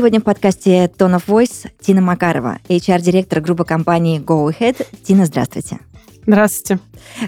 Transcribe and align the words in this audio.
Сегодня 0.00 0.18
в 0.18 0.24
подкасте 0.24 0.86
Tone 0.86 1.18
of 1.18 1.26
Voice 1.26 1.70
Тина 1.78 2.00
Макарова, 2.00 2.56
HR-директор 2.70 3.42
группы 3.42 3.66
компании 3.66 4.18
Go 4.18 4.50
Ahead. 4.50 4.86
Тина, 5.04 5.26
здравствуйте. 5.26 5.80
Здравствуйте. 6.26 6.80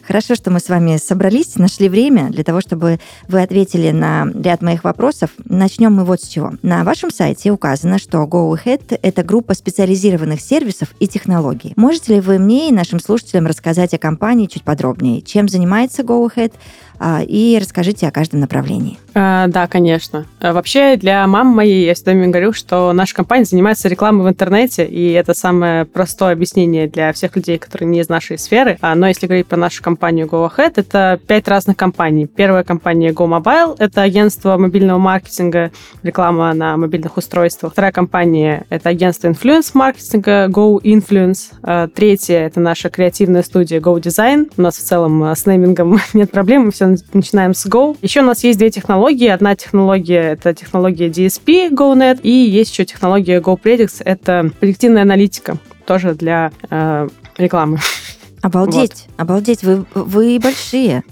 Хорошо, 0.06 0.34
что 0.34 0.50
мы 0.50 0.60
с 0.60 0.68
вами 0.68 0.96
собрались, 0.96 1.56
нашли 1.56 1.88
время 1.88 2.30
для 2.30 2.44
того, 2.44 2.60
чтобы 2.60 3.00
вы 3.28 3.42
ответили 3.42 3.90
на 3.90 4.26
ряд 4.34 4.62
моих 4.62 4.84
вопросов. 4.84 5.30
Начнем 5.44 5.92
мы 5.92 6.04
вот 6.04 6.20
с 6.20 6.28
чего. 6.28 6.52
На 6.62 6.84
вашем 6.84 7.10
сайте 7.10 7.50
указано, 7.50 7.98
что 7.98 8.18
Go 8.24 8.52
Ahead— 8.52 8.98
это 9.02 9.22
группа 9.22 9.54
специализированных 9.54 10.40
сервисов 10.40 10.88
и 11.00 11.08
технологий. 11.08 11.72
Можете 11.76 12.14
ли 12.14 12.20
вы 12.20 12.38
мне 12.38 12.68
и 12.68 12.72
нашим 12.72 13.00
слушателям 13.00 13.46
рассказать 13.46 13.94
о 13.94 13.98
компании 13.98 14.46
чуть 14.46 14.62
подробнее? 14.62 15.22
Чем 15.22 15.48
занимается 15.48 16.02
Go 16.02 16.28
Ahead? 16.28 16.52
А, 17.04 17.20
и 17.26 17.58
расскажите 17.60 18.06
о 18.06 18.12
каждом 18.12 18.38
направлении. 18.38 18.96
А, 19.12 19.48
да, 19.48 19.66
конечно. 19.66 20.24
А, 20.40 20.52
вообще, 20.52 20.96
для 20.96 21.26
мамы 21.26 21.52
моей 21.52 21.84
я 21.84 21.94
всегда 21.94 22.12
говорю, 22.12 22.52
что 22.52 22.92
наша 22.92 23.12
компания 23.16 23.44
занимается 23.44 23.88
рекламой 23.88 24.24
в 24.24 24.28
интернете, 24.28 24.86
и 24.86 25.10
это 25.10 25.34
самое 25.34 25.84
простое 25.84 26.32
объяснение 26.32 26.86
для 26.86 27.12
всех 27.12 27.34
людей, 27.34 27.58
которые 27.58 27.88
не 27.88 28.00
из 28.00 28.08
нашей 28.08 28.38
сферы. 28.38 28.78
Но 28.80 29.08
если 29.08 29.26
говорить 29.26 29.48
про 29.48 29.56
нашу 29.62 29.82
компанию 29.82 30.26
Go 30.26 30.50
Ahead, 30.50 30.72
это 30.76 31.20
пять 31.26 31.46
разных 31.46 31.76
компаний. 31.76 32.26
Первая 32.26 32.64
компания 32.64 33.12
Go 33.12 33.28
Mobile, 33.28 33.76
это 33.78 34.02
агентство 34.02 34.58
мобильного 34.58 34.98
маркетинга, 34.98 35.70
реклама 36.02 36.52
на 36.52 36.76
мобильных 36.76 37.16
устройствах. 37.16 37.72
Вторая 37.72 37.92
компания— 37.92 38.66
это 38.70 38.88
агентство 38.88 39.28
инфлюенс-маркетинга 39.28 40.48
Go 40.48 40.80
Influence. 40.82 41.88
Третья— 41.94 42.38
это 42.46 42.58
наша 42.60 42.90
креативная 42.90 43.42
студия 43.44 43.80
Go 43.80 44.00
Design. 44.00 44.50
У 44.56 44.62
нас 44.62 44.76
в 44.76 44.82
целом 44.82 45.22
с 45.22 45.46
неймингом 45.46 46.00
нет 46.12 46.30
проблем, 46.32 46.66
мы 46.66 46.72
все 46.72 46.96
начинаем 47.12 47.54
с 47.54 47.64
Go. 47.66 47.96
Еще 48.02 48.20
у 48.20 48.24
нас 48.24 48.42
есть 48.42 48.58
две 48.58 48.70
технологии. 48.70 49.28
Одна 49.28 49.54
технология— 49.54 50.32
это 50.32 50.54
технология 50.54 51.08
DSP 51.08 51.70
GoNet, 51.70 52.20
и 52.22 52.30
есть 52.30 52.72
еще 52.72 52.84
технология 52.84 53.40
GoPredicts. 53.40 54.02
Это 54.04 54.50
предиктивная 54.58 55.02
аналитика, 55.02 55.56
тоже 55.86 56.14
для 56.14 56.50
э, 56.68 57.08
рекламы. 57.38 57.78
Обалдеть, 58.42 59.06
вот. 59.08 59.20
обалдеть, 59.20 59.62
вы, 59.62 59.86
вы 59.94 60.38
большие. 60.38 61.04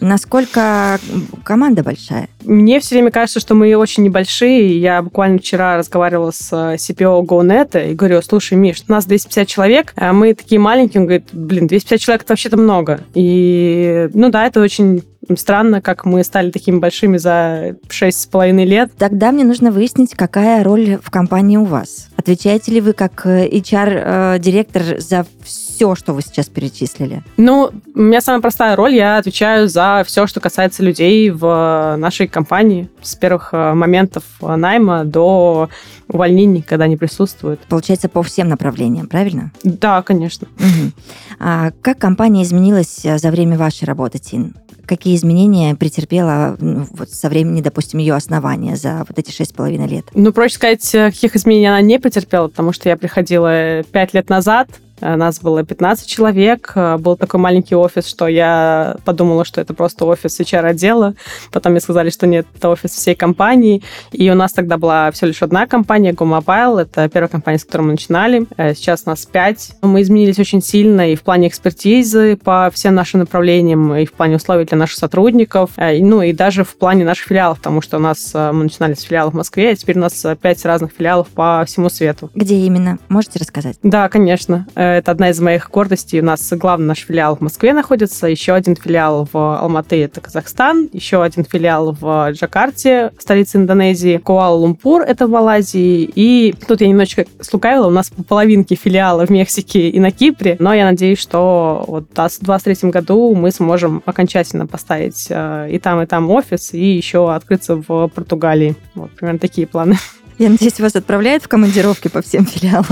Насколько 0.00 0.98
команда 1.44 1.82
большая? 1.82 2.28
Мне 2.44 2.78
все 2.80 2.94
время 2.94 3.10
кажется, 3.10 3.40
что 3.40 3.54
мы 3.54 3.74
очень 3.76 4.04
небольшие. 4.04 4.80
Я 4.80 5.02
буквально 5.02 5.38
вчера 5.38 5.76
разговаривала 5.76 6.30
с 6.30 6.52
э, 6.52 6.76
CPO 6.76 7.24
GoNet 7.26 7.90
и 7.90 7.94
говорю, 7.94 8.22
слушай, 8.22 8.54
Миш, 8.54 8.82
у 8.88 8.92
нас 8.92 9.06
250 9.06 9.48
человек, 9.48 9.92
а 9.96 10.12
мы 10.12 10.34
такие 10.34 10.60
маленькие. 10.60 11.00
Он 11.00 11.06
говорит, 11.06 11.28
блин, 11.32 11.66
250 11.66 12.00
человек 12.00 12.22
это 12.22 12.32
вообще-то 12.32 12.56
много. 12.56 13.00
И, 13.14 14.08
ну 14.14 14.28
да, 14.30 14.46
это 14.46 14.60
очень 14.60 15.02
странно, 15.36 15.80
как 15.80 16.04
мы 16.04 16.24
стали 16.24 16.50
такими 16.50 16.78
большими 16.78 17.16
за 17.18 17.76
шесть 17.88 18.22
с 18.22 18.26
половиной 18.26 18.64
лет. 18.64 18.92
Тогда 18.96 19.32
мне 19.32 19.44
нужно 19.44 19.70
выяснить, 19.70 20.14
какая 20.14 20.64
роль 20.64 20.98
в 21.02 21.10
компании 21.10 21.56
у 21.56 21.64
вас. 21.64 22.08
Отвечаете 22.16 22.72
ли 22.72 22.80
вы 22.80 22.92
как 22.92 23.26
HR-директор 23.26 24.82
э, 24.82 25.00
за 25.00 25.26
все, 25.44 25.94
что 25.94 26.12
вы 26.12 26.22
сейчас 26.22 26.46
перечислили? 26.46 27.22
Ну, 27.36 27.70
у 27.94 28.00
меня 28.00 28.20
самая 28.20 28.40
простая 28.40 28.76
роль. 28.76 28.94
Я 28.94 29.18
отвечаю 29.18 29.68
за 29.68 30.02
все, 30.06 30.26
что 30.26 30.40
касается 30.40 30.82
людей 30.82 31.30
в 31.30 31.96
нашей 31.98 32.26
компании 32.26 32.88
с 33.02 33.14
первых 33.14 33.50
э, 33.52 33.74
моментов 33.74 34.24
найма 34.40 35.04
до 35.04 35.68
увольнений, 36.08 36.62
когда 36.62 36.86
они 36.86 36.96
присутствуют. 36.96 37.60
Получается, 37.68 38.08
по 38.08 38.22
всем 38.22 38.48
направлениям, 38.48 39.06
правильно? 39.06 39.52
Да, 39.62 40.02
конечно. 40.02 40.48
Угу. 40.56 40.92
А 41.40 41.70
как 41.82 41.98
компания 41.98 42.42
изменилась 42.42 43.04
э, 43.04 43.18
за 43.18 43.30
время 43.30 43.56
вашей 43.58 43.84
работы, 43.84 44.18
Тин? 44.18 44.54
Какие 44.88 45.14
изменения 45.14 45.74
претерпела 45.74 46.56
вот 46.58 47.10
со 47.10 47.28
времени, 47.28 47.60
допустим, 47.60 48.00
ее 48.00 48.14
основания 48.14 48.76
за 48.76 49.04
вот 49.08 49.18
эти 49.18 49.30
шесть 49.30 49.50
с 49.50 49.54
половиной 49.54 49.86
лет? 49.86 50.06
Ну, 50.14 50.32
проще 50.32 50.56
сказать, 50.56 50.94
э, 50.94 51.10
каких 51.10 51.36
изменений 51.36 51.66
она 51.66 51.80
не 51.80 51.98
претерпела, 51.98 52.48
потому 52.48 52.72
что 52.72 52.88
я 52.88 52.96
приходила 52.96 53.82
пять 53.92 54.14
лет 54.14 54.28
назад, 54.28 54.68
Э, 54.70 54.87
нас 55.00 55.40
было 55.40 55.64
15 55.64 56.06
человек. 56.06 56.72
Э, 56.74 56.96
был 56.96 57.16
такой 57.16 57.40
маленький 57.40 57.74
офис, 57.74 58.06
что 58.06 58.26
я 58.28 58.96
подумала, 59.04 59.44
что 59.44 59.60
это 59.60 59.74
просто 59.74 60.04
офис 60.04 60.40
HR-отдела. 60.40 61.14
Потом 61.52 61.72
мне 61.72 61.80
сказали, 61.80 62.10
что 62.10 62.26
нет, 62.26 62.46
это 62.54 62.68
офис 62.68 62.92
всей 62.92 63.14
компании. 63.14 63.82
И 64.12 64.30
у 64.30 64.34
нас 64.34 64.52
тогда 64.52 64.78
была 64.78 65.10
всего 65.10 65.28
лишь 65.28 65.42
одна 65.42 65.66
компания, 65.66 66.12
GoMobile. 66.12 66.82
Это 66.82 67.08
первая 67.08 67.28
компания, 67.28 67.58
с 67.58 67.64
которой 67.64 67.82
мы 67.82 67.90
начинали. 67.92 68.46
Э, 68.56 68.74
сейчас 68.74 69.06
нас 69.06 69.26
5. 69.26 69.76
Мы 69.82 70.02
изменились 70.02 70.38
очень 70.38 70.62
сильно 70.62 71.12
и 71.12 71.16
в 71.16 71.22
плане 71.22 71.48
экспертизы 71.48 72.36
по 72.36 72.70
всем 72.72 72.94
нашим 72.94 73.20
направлениям, 73.20 73.94
и 73.94 74.06
в 74.06 74.12
плане 74.12 74.36
условий 74.36 74.64
для 74.64 74.78
наших 74.78 74.98
сотрудников, 74.98 75.70
ну 75.76 76.22
и 76.22 76.32
даже 76.32 76.64
в 76.64 76.76
плане 76.76 77.04
наших 77.04 77.26
филиалов, 77.26 77.58
потому 77.58 77.80
что 77.80 77.96
у 77.96 78.00
нас 78.00 78.32
мы 78.34 78.64
начинали 78.64 78.94
с 78.94 79.02
филиалов 79.02 79.34
в 79.34 79.36
Москве, 79.36 79.70
а 79.70 79.76
теперь 79.76 79.96
у 79.96 80.00
нас 80.00 80.24
5 80.40 80.64
разных 80.64 80.92
филиалов 80.96 81.28
по 81.28 81.64
всему 81.66 81.88
свету. 81.88 82.30
Где 82.34 82.56
именно? 82.56 82.98
Можете 83.08 83.38
рассказать? 83.38 83.78
Да, 83.82 84.08
конечно. 84.08 84.66
Это 84.88 85.10
одна 85.10 85.30
из 85.30 85.40
моих 85.40 85.70
гордостей. 85.70 86.20
У 86.20 86.24
нас 86.24 86.52
главный 86.52 86.86
наш 86.86 87.00
филиал 87.00 87.36
в 87.36 87.40
Москве 87.40 87.72
находится, 87.72 88.26
еще 88.26 88.54
один 88.54 88.76
филиал 88.76 89.28
в 89.30 89.58
Алматы, 89.58 90.02
это 90.02 90.20
Казахстан, 90.20 90.88
еще 90.92 91.22
один 91.22 91.44
филиал 91.44 91.92
в 91.92 92.30
Джакарте, 92.32 93.12
столице 93.18 93.56
Индонезии, 93.56 94.18
Куала-Лумпур, 94.18 95.02
это 95.02 95.26
в 95.26 95.30
Малайзии. 95.30 96.10
И 96.14 96.54
тут 96.66 96.80
я 96.80 96.88
немножечко 96.88 97.26
слукавила, 97.40 97.86
у 97.86 97.90
нас 97.90 98.10
по 98.10 98.22
половинке 98.22 98.74
филиала 98.74 99.26
в 99.26 99.30
Мексике 99.30 99.88
и 99.88 100.00
на 100.00 100.10
Кипре, 100.10 100.56
но 100.58 100.74
я 100.74 100.84
надеюсь, 100.84 101.18
что 101.18 101.84
вот 101.86 102.04
в 102.10 102.14
2023 102.14 102.90
году 102.90 103.34
мы 103.34 103.50
сможем 103.50 104.02
окончательно 104.06 104.66
поставить 104.66 105.26
э, 105.30 105.68
и 105.70 105.78
там, 105.78 106.02
и 106.02 106.06
там 106.06 106.30
офис, 106.30 106.74
и 106.74 106.84
еще 106.84 107.32
открыться 107.32 107.76
в 107.76 108.08
Португалии. 108.08 108.76
Вот 108.94 109.10
примерно 109.12 109.38
такие 109.38 109.66
планы. 109.66 109.96
Я 110.38 110.50
надеюсь, 110.50 110.78
вас 110.78 110.94
отправляют 110.94 111.42
в 111.42 111.48
командировки 111.48 112.08
по 112.08 112.22
всем 112.22 112.46
филиалам. 112.46 112.86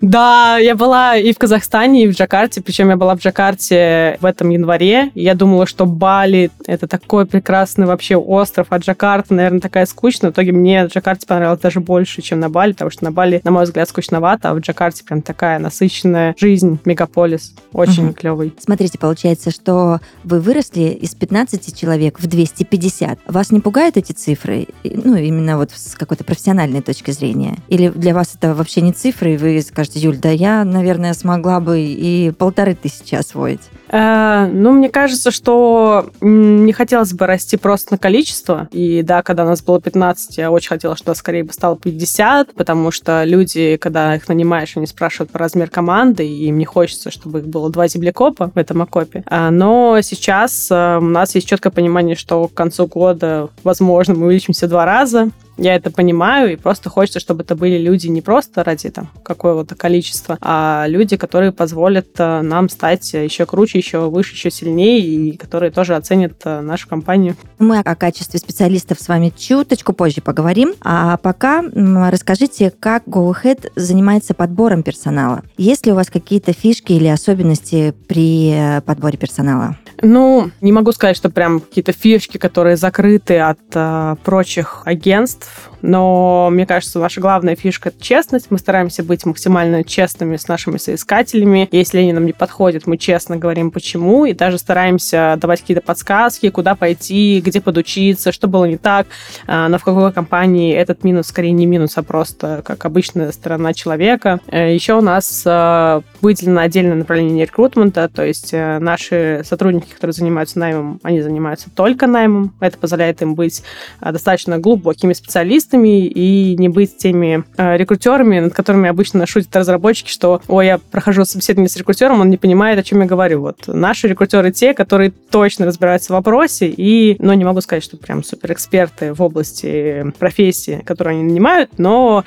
Да, 0.00 0.58
я 0.58 0.74
была 0.74 1.16
и 1.16 1.32
в 1.32 1.38
Казахстане, 1.38 2.04
и 2.04 2.08
в 2.08 2.12
Джакарте. 2.12 2.60
Причем 2.60 2.90
я 2.90 2.96
была 2.96 3.14
в 3.14 3.20
Джакарте 3.20 4.16
в 4.20 4.24
этом 4.24 4.50
январе. 4.50 5.10
Я 5.14 5.34
думала, 5.34 5.66
что 5.66 5.86
Бали— 5.86 6.50
это 6.66 6.86
такой 6.86 7.26
прекрасный 7.26 7.86
вообще 7.86 8.16
остров, 8.16 8.68
а 8.70 8.78
Джакарта, 8.78 9.34
наверное, 9.34 9.60
такая 9.60 9.86
скучная. 9.86 10.30
В 10.30 10.34
итоге 10.34 10.52
мне 10.52 10.86
Джакарте 10.86 11.26
понравилось 11.26 11.60
даже 11.60 11.80
больше, 11.80 12.22
чем 12.22 12.40
на 12.40 12.48
Бали, 12.48 12.72
потому 12.72 12.90
что 12.90 13.04
на 13.04 13.12
Бали, 13.12 13.40
на 13.44 13.50
мой 13.50 13.64
взгляд, 13.64 13.88
скучновато, 13.88 14.50
а 14.50 14.54
в 14.54 14.60
Джакарте 14.60 15.04
прям 15.04 15.22
такая 15.22 15.58
насыщенная 15.58 16.34
жизнь, 16.38 16.78
мегаполис. 16.84 17.54
Очень 17.72 18.06
угу. 18.06 18.14
клевый. 18.14 18.54
Смотрите, 18.58 18.98
получается, 18.98 19.50
что 19.50 20.00
вы 20.24 20.40
выросли 20.40 20.88
из 20.90 21.14
15 21.14 21.78
человек 21.78 22.18
в 22.18 22.26
250. 22.26 23.18
Вас 23.26 23.50
не 23.50 23.60
пугают 23.60 23.96
эти 23.96 24.12
цифры? 24.12 24.68
Ну, 24.84 25.16
именно 25.16 25.58
вот 25.58 25.70
с 25.72 25.94
какой-то 25.94 26.24
профессиональной 26.24 26.80
точки 26.88 27.10
зрения? 27.10 27.56
Или 27.68 27.88
для 27.88 28.14
вас 28.14 28.34
это 28.34 28.54
вообще 28.54 28.80
не 28.80 28.92
цифры, 28.92 29.34
и 29.34 29.36
вы 29.36 29.60
скажете, 29.60 29.98
Юль, 29.98 30.16
да 30.16 30.30
я, 30.30 30.64
наверное, 30.64 31.12
смогла 31.12 31.60
бы 31.60 31.80
и 31.80 32.30
полторы 32.30 32.74
тысячи 32.74 33.14
освоить? 33.14 33.60
Э, 33.90 34.48
ну, 34.50 34.72
мне 34.72 34.88
кажется, 34.88 35.30
что 35.30 36.10
не 36.22 36.72
хотелось 36.72 37.12
бы 37.12 37.26
расти 37.26 37.58
просто 37.58 37.94
на 37.94 37.98
количество. 37.98 38.68
И 38.72 39.02
да, 39.02 39.22
когда 39.22 39.44
у 39.44 39.48
нас 39.48 39.62
было 39.62 39.80
15, 39.82 40.38
я 40.38 40.50
очень 40.50 40.68
хотела, 40.70 40.96
чтобы 40.96 41.14
скорее 41.14 41.44
бы 41.44 41.52
стало 41.52 41.76
50, 41.76 42.54
потому 42.54 42.90
что 42.90 43.22
люди, 43.24 43.76
когда 43.76 44.16
их 44.16 44.26
нанимаешь, 44.28 44.76
они 44.76 44.86
спрашивают 44.86 45.30
про 45.30 45.40
размер 45.40 45.68
команды, 45.68 46.26
и 46.26 46.46
им 46.46 46.56
не 46.56 46.64
хочется, 46.64 47.10
чтобы 47.10 47.40
их 47.40 47.48
было 47.48 47.70
два 47.70 47.86
землекопа 47.86 48.50
в 48.54 48.56
этом 48.56 48.80
окопе. 48.80 49.24
А, 49.26 49.50
но 49.50 50.00
сейчас 50.00 50.68
э, 50.70 50.98
у 50.98 51.02
нас 51.02 51.34
есть 51.34 51.46
четкое 51.46 51.70
понимание, 51.70 52.16
что 52.16 52.48
к 52.48 52.54
концу 52.54 52.86
года, 52.86 53.50
возможно, 53.62 54.14
мы 54.14 54.26
увеличимся 54.26 54.68
два 54.68 54.86
раза, 54.86 55.30
я 55.58 55.74
это 55.74 55.90
понимаю, 55.90 56.52
и 56.52 56.56
просто 56.56 56.88
хочется, 56.88 57.20
чтобы 57.20 57.42
это 57.42 57.54
были 57.54 57.78
люди 57.78 58.06
не 58.06 58.22
просто 58.22 58.64
ради 58.64 58.90
там 58.90 59.10
какого-то 59.22 59.74
количества, 59.74 60.38
а 60.40 60.86
люди, 60.88 61.16
которые 61.16 61.52
позволят 61.52 62.08
э, 62.18 62.42
нам 62.42 62.68
стать 62.68 63.12
еще 63.12 63.44
круче, 63.44 63.78
еще 63.78 64.08
выше, 64.08 64.34
еще 64.34 64.50
сильнее, 64.50 65.00
и 65.00 65.36
которые 65.36 65.70
тоже 65.70 65.96
оценят 65.96 66.40
э, 66.44 66.60
нашу 66.60 66.88
компанию. 66.88 67.36
Мы 67.58 67.78
о 67.78 67.94
качестве 67.94 68.38
специалистов 68.38 69.00
с 69.00 69.08
вами 69.08 69.32
чуточку 69.36 69.92
позже 69.92 70.20
поговорим, 70.20 70.74
а 70.82 71.16
пока 71.16 71.62
расскажите, 71.74 72.70
как 72.70 73.04
GoAhead 73.06 73.72
занимается 73.76 74.34
подбором 74.34 74.82
персонала. 74.82 75.42
Есть 75.56 75.86
ли 75.86 75.92
у 75.92 75.94
вас 75.96 76.08
какие-то 76.08 76.52
фишки 76.52 76.92
или 76.92 77.08
особенности 77.08 77.94
при 78.06 78.52
э, 78.52 78.80
подборе 78.82 79.18
персонала? 79.18 79.76
Ну, 80.00 80.50
не 80.60 80.72
могу 80.72 80.92
сказать, 80.92 81.16
что 81.16 81.28
прям 81.28 81.60
какие-то 81.60 81.92
фишки, 81.92 82.38
которые 82.38 82.76
закрыты 82.76 83.38
от 83.38 83.58
э, 83.74 84.16
прочих 84.22 84.82
агентств, 84.84 85.47
но 85.82 86.48
мне 86.50 86.66
кажется, 86.66 86.98
наша 86.98 87.20
главная 87.20 87.56
фишка— 87.56 87.88
это 87.90 88.02
честность. 88.02 88.46
Мы 88.50 88.58
стараемся 88.58 89.02
быть 89.02 89.24
максимально 89.24 89.84
честными 89.84 90.36
с 90.36 90.48
нашими 90.48 90.76
соискателями. 90.76 91.68
Если 91.70 91.98
они 91.98 92.12
нам 92.12 92.26
не 92.26 92.32
подходят, 92.32 92.86
мы 92.86 92.96
честно 92.96 93.36
говорим, 93.36 93.70
почему, 93.70 94.24
и 94.24 94.32
даже 94.32 94.58
стараемся 94.58 95.36
давать 95.40 95.60
какие-то 95.60 95.82
подсказки, 95.82 96.50
куда 96.50 96.74
пойти, 96.74 97.40
где 97.44 97.60
подучиться, 97.60 98.32
что 98.32 98.48
было 98.48 98.64
не 98.64 98.76
так, 98.76 99.06
а, 99.46 99.68
но 99.68 99.78
в 99.78 99.84
какой 99.84 100.12
компании 100.12 100.74
этот 100.74 101.04
минус 101.04 101.28
скорее 101.28 101.52
не 101.52 101.66
минус, 101.66 101.96
а 101.96 102.02
просто 102.02 102.62
как 102.64 102.84
обычная 102.84 103.32
сторона 103.32 103.74
человека. 103.74 104.40
Э, 104.48 104.74
Еще 104.74 104.94
у 104.94 105.00
нас 105.00 105.42
э, 105.44 106.00
выделено 106.20 106.60
отдельное 106.60 106.96
направление 106.96 107.46
рекрутмента, 107.46 108.08
то 108.08 108.24
есть 108.24 108.50
э, 108.52 108.78
наши 108.78 109.42
сотрудники, 109.44 109.92
которые 109.92 110.12
занимаются 110.12 110.58
наймом, 110.58 111.00
они 111.02 111.20
занимаются 111.20 111.68
только 111.74 112.06
наймом. 112.06 112.54
Это 112.60 112.78
позволяет 112.78 113.22
им 113.22 113.34
быть 113.34 113.62
достаточно 114.00 114.58
глубокими 114.58 115.12
специалистами, 115.12 116.06
и 116.06 116.56
не 116.56 116.68
быть 116.68 116.96
теми 116.96 117.44
э, 117.56 117.76
рекрутерами, 117.76 118.40
над 118.40 118.54
которыми 118.54 118.88
обычно 118.88 119.26
шутят 119.26 119.54
разработчики, 119.54 120.10
что, 120.10 120.40
ой, 120.48 120.66
я 120.66 120.78
прохожу 120.78 121.24
собеседование 121.24 121.68
с 121.68 121.76
рекрутером, 121.76 122.20
он 122.20 122.30
не 122.30 122.36
понимает, 122.36 122.78
о 122.78 122.82
чем 122.82 123.00
я 123.00 123.06
говорю. 123.06 123.40
Вот 123.40 123.64
наши 123.66 124.08
рекрутеры 124.08 124.52
те, 124.52 124.74
которые 124.74 125.10
точно 125.10 125.66
разбираются 125.66 126.12
в 126.12 126.16
вопросе 126.16 126.68
и, 126.68 127.16
ну, 127.18 127.32
не 127.34 127.44
могу 127.44 127.60
сказать, 127.60 127.84
что 127.84 127.96
прям 127.96 128.24
суперэксперты 128.24 129.14
в 129.14 129.22
области 129.22 130.12
профессии, 130.18 130.82
которую 130.84 131.14
они 131.14 131.24
нанимают, 131.24 131.78
но 131.78 132.24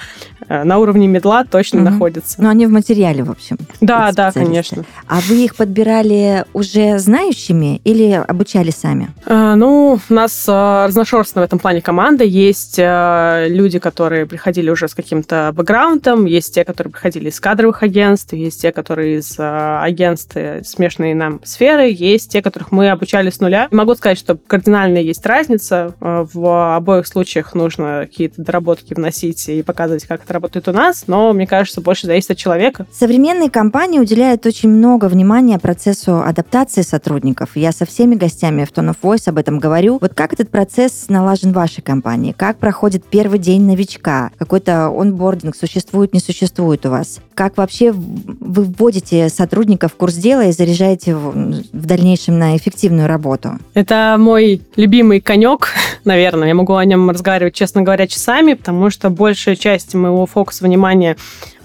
э, 0.47 0.63
на 0.63 0.77
уровне 0.77 1.07
медла 1.07 1.43
точно 1.43 1.81
угу. 1.81 1.89
находятся. 1.89 2.41
Но 2.41 2.49
они 2.49 2.65
в 2.65 2.71
материале, 2.71 3.23
в 3.23 3.31
общем. 3.31 3.57
Да, 3.81 4.11
да, 4.11 4.31
конечно. 4.31 4.85
А 5.07 5.19
вы 5.21 5.45
их 5.45 5.55
подбирали 5.55 6.45
уже 6.53 6.99
знающими 6.99 7.81
или 7.83 8.11
обучали 8.11 8.69
сами? 8.69 9.09
А, 9.25 9.55
ну, 9.55 9.99
у 10.07 10.13
нас 10.13 10.45
а, 10.47 10.87
разношерстная 10.87 11.43
в 11.43 11.47
этом 11.47 11.57
плане 11.57 11.81
команда. 11.81 12.23
Есть 12.23 12.77
а, 12.79 13.47
люди, 13.47 13.79
которые 13.79 14.27
приходили 14.27 14.69
уже 14.69 14.87
с 14.87 14.93
каким-то 14.93 15.51
бэкграундом, 15.55 16.25
есть 16.25 16.53
те, 16.53 16.63
которые 16.63 16.93
приходили 16.93 17.29
из 17.29 17.39
кадровых 17.39 17.81
агентств, 17.81 18.33
есть 18.33 18.61
те, 18.61 18.71
которые 18.71 19.17
из 19.17 19.37
э, 19.39 19.79
агентств 19.81 20.37
смешанной 20.63 21.13
нам 21.13 21.41
сферы, 21.43 21.89
есть 21.89 22.31
те, 22.31 22.41
которых 22.41 22.71
мы 22.71 22.89
обучали 22.91 23.29
с 23.31 23.39
нуля. 23.39 23.67
Могу 23.71 23.95
сказать, 23.95 24.19
что 24.19 24.35
кардинально 24.35 24.99
есть 24.99 25.25
разница. 25.25 25.95
Э, 25.99 26.25
в 26.31 26.75
обоих 26.75 27.07
случаях 27.07 27.55
нужно 27.55 28.05
какие-то 28.09 28.43
доработки 28.43 28.93
вносить 28.93 29.49
и 29.49 29.63
показывать, 29.63 30.05
как 30.05 30.23
это 30.23 30.33
работает 30.33 30.67
у 30.67 30.71
нас, 30.71 31.05
но, 31.07 31.33
мне 31.33 31.47
кажется, 31.47 31.81
больше 31.81 32.05
зависит 32.05 32.31
от 32.31 32.37
человека. 32.37 32.85
Современные 32.91 33.49
компании 33.49 33.70
уделяют 34.01 34.45
очень 34.45 34.69
много 34.69 35.05
внимания 35.05 35.57
процессу 35.57 36.21
адаптации 36.21 36.81
сотрудников. 36.81 37.51
Я 37.55 37.71
со 37.71 37.85
всеми 37.85 38.15
гостями 38.15 38.65
в 38.65 38.71
Tone 38.73 38.89
of 38.93 38.97
Voice 39.01 39.29
об 39.29 39.37
этом 39.37 39.59
говорю. 39.59 39.97
Вот 40.01 40.13
как 40.13 40.33
этот 40.33 40.49
процесс 40.49 41.05
налажен 41.07 41.51
в 41.51 41.55
вашей 41.55 41.81
компании? 41.81 42.33
Как 42.37 42.57
проходит 42.57 43.05
первый 43.05 43.39
день 43.39 43.63
новичка? 43.63 44.31
Какой-то 44.37 44.87
онбординг 44.89 45.55
существует, 45.55 46.13
не 46.13 46.19
существует 46.19 46.85
у 46.85 46.89
вас? 46.89 47.21
Как 47.33 47.55
вообще 47.55 47.91
вы 47.93 48.65
вводите 48.65 49.29
сотрудников 49.29 49.93
в 49.93 49.95
курс 49.95 50.15
дела 50.15 50.45
и 50.45 50.51
заряжаете 50.51 51.15
в 51.15 51.63
дальнейшем 51.71 52.37
на 52.37 52.57
эффективную 52.57 53.07
работу? 53.07 53.57
Это 53.73 54.17
мой 54.19 54.61
любимый 54.75 55.21
конек, 55.21 55.69
наверное. 56.03 56.49
Я 56.49 56.55
могу 56.55 56.75
о 56.75 56.83
нем 56.83 57.09
разговаривать, 57.09 57.53
честно 57.53 57.83
говоря, 57.83 58.05
часами, 58.05 58.53
потому 58.53 58.89
что 58.89 59.09
большая 59.09 59.55
часть 59.55 59.93
моего 59.93 60.25
фокуса 60.25 60.65
внимания 60.65 61.15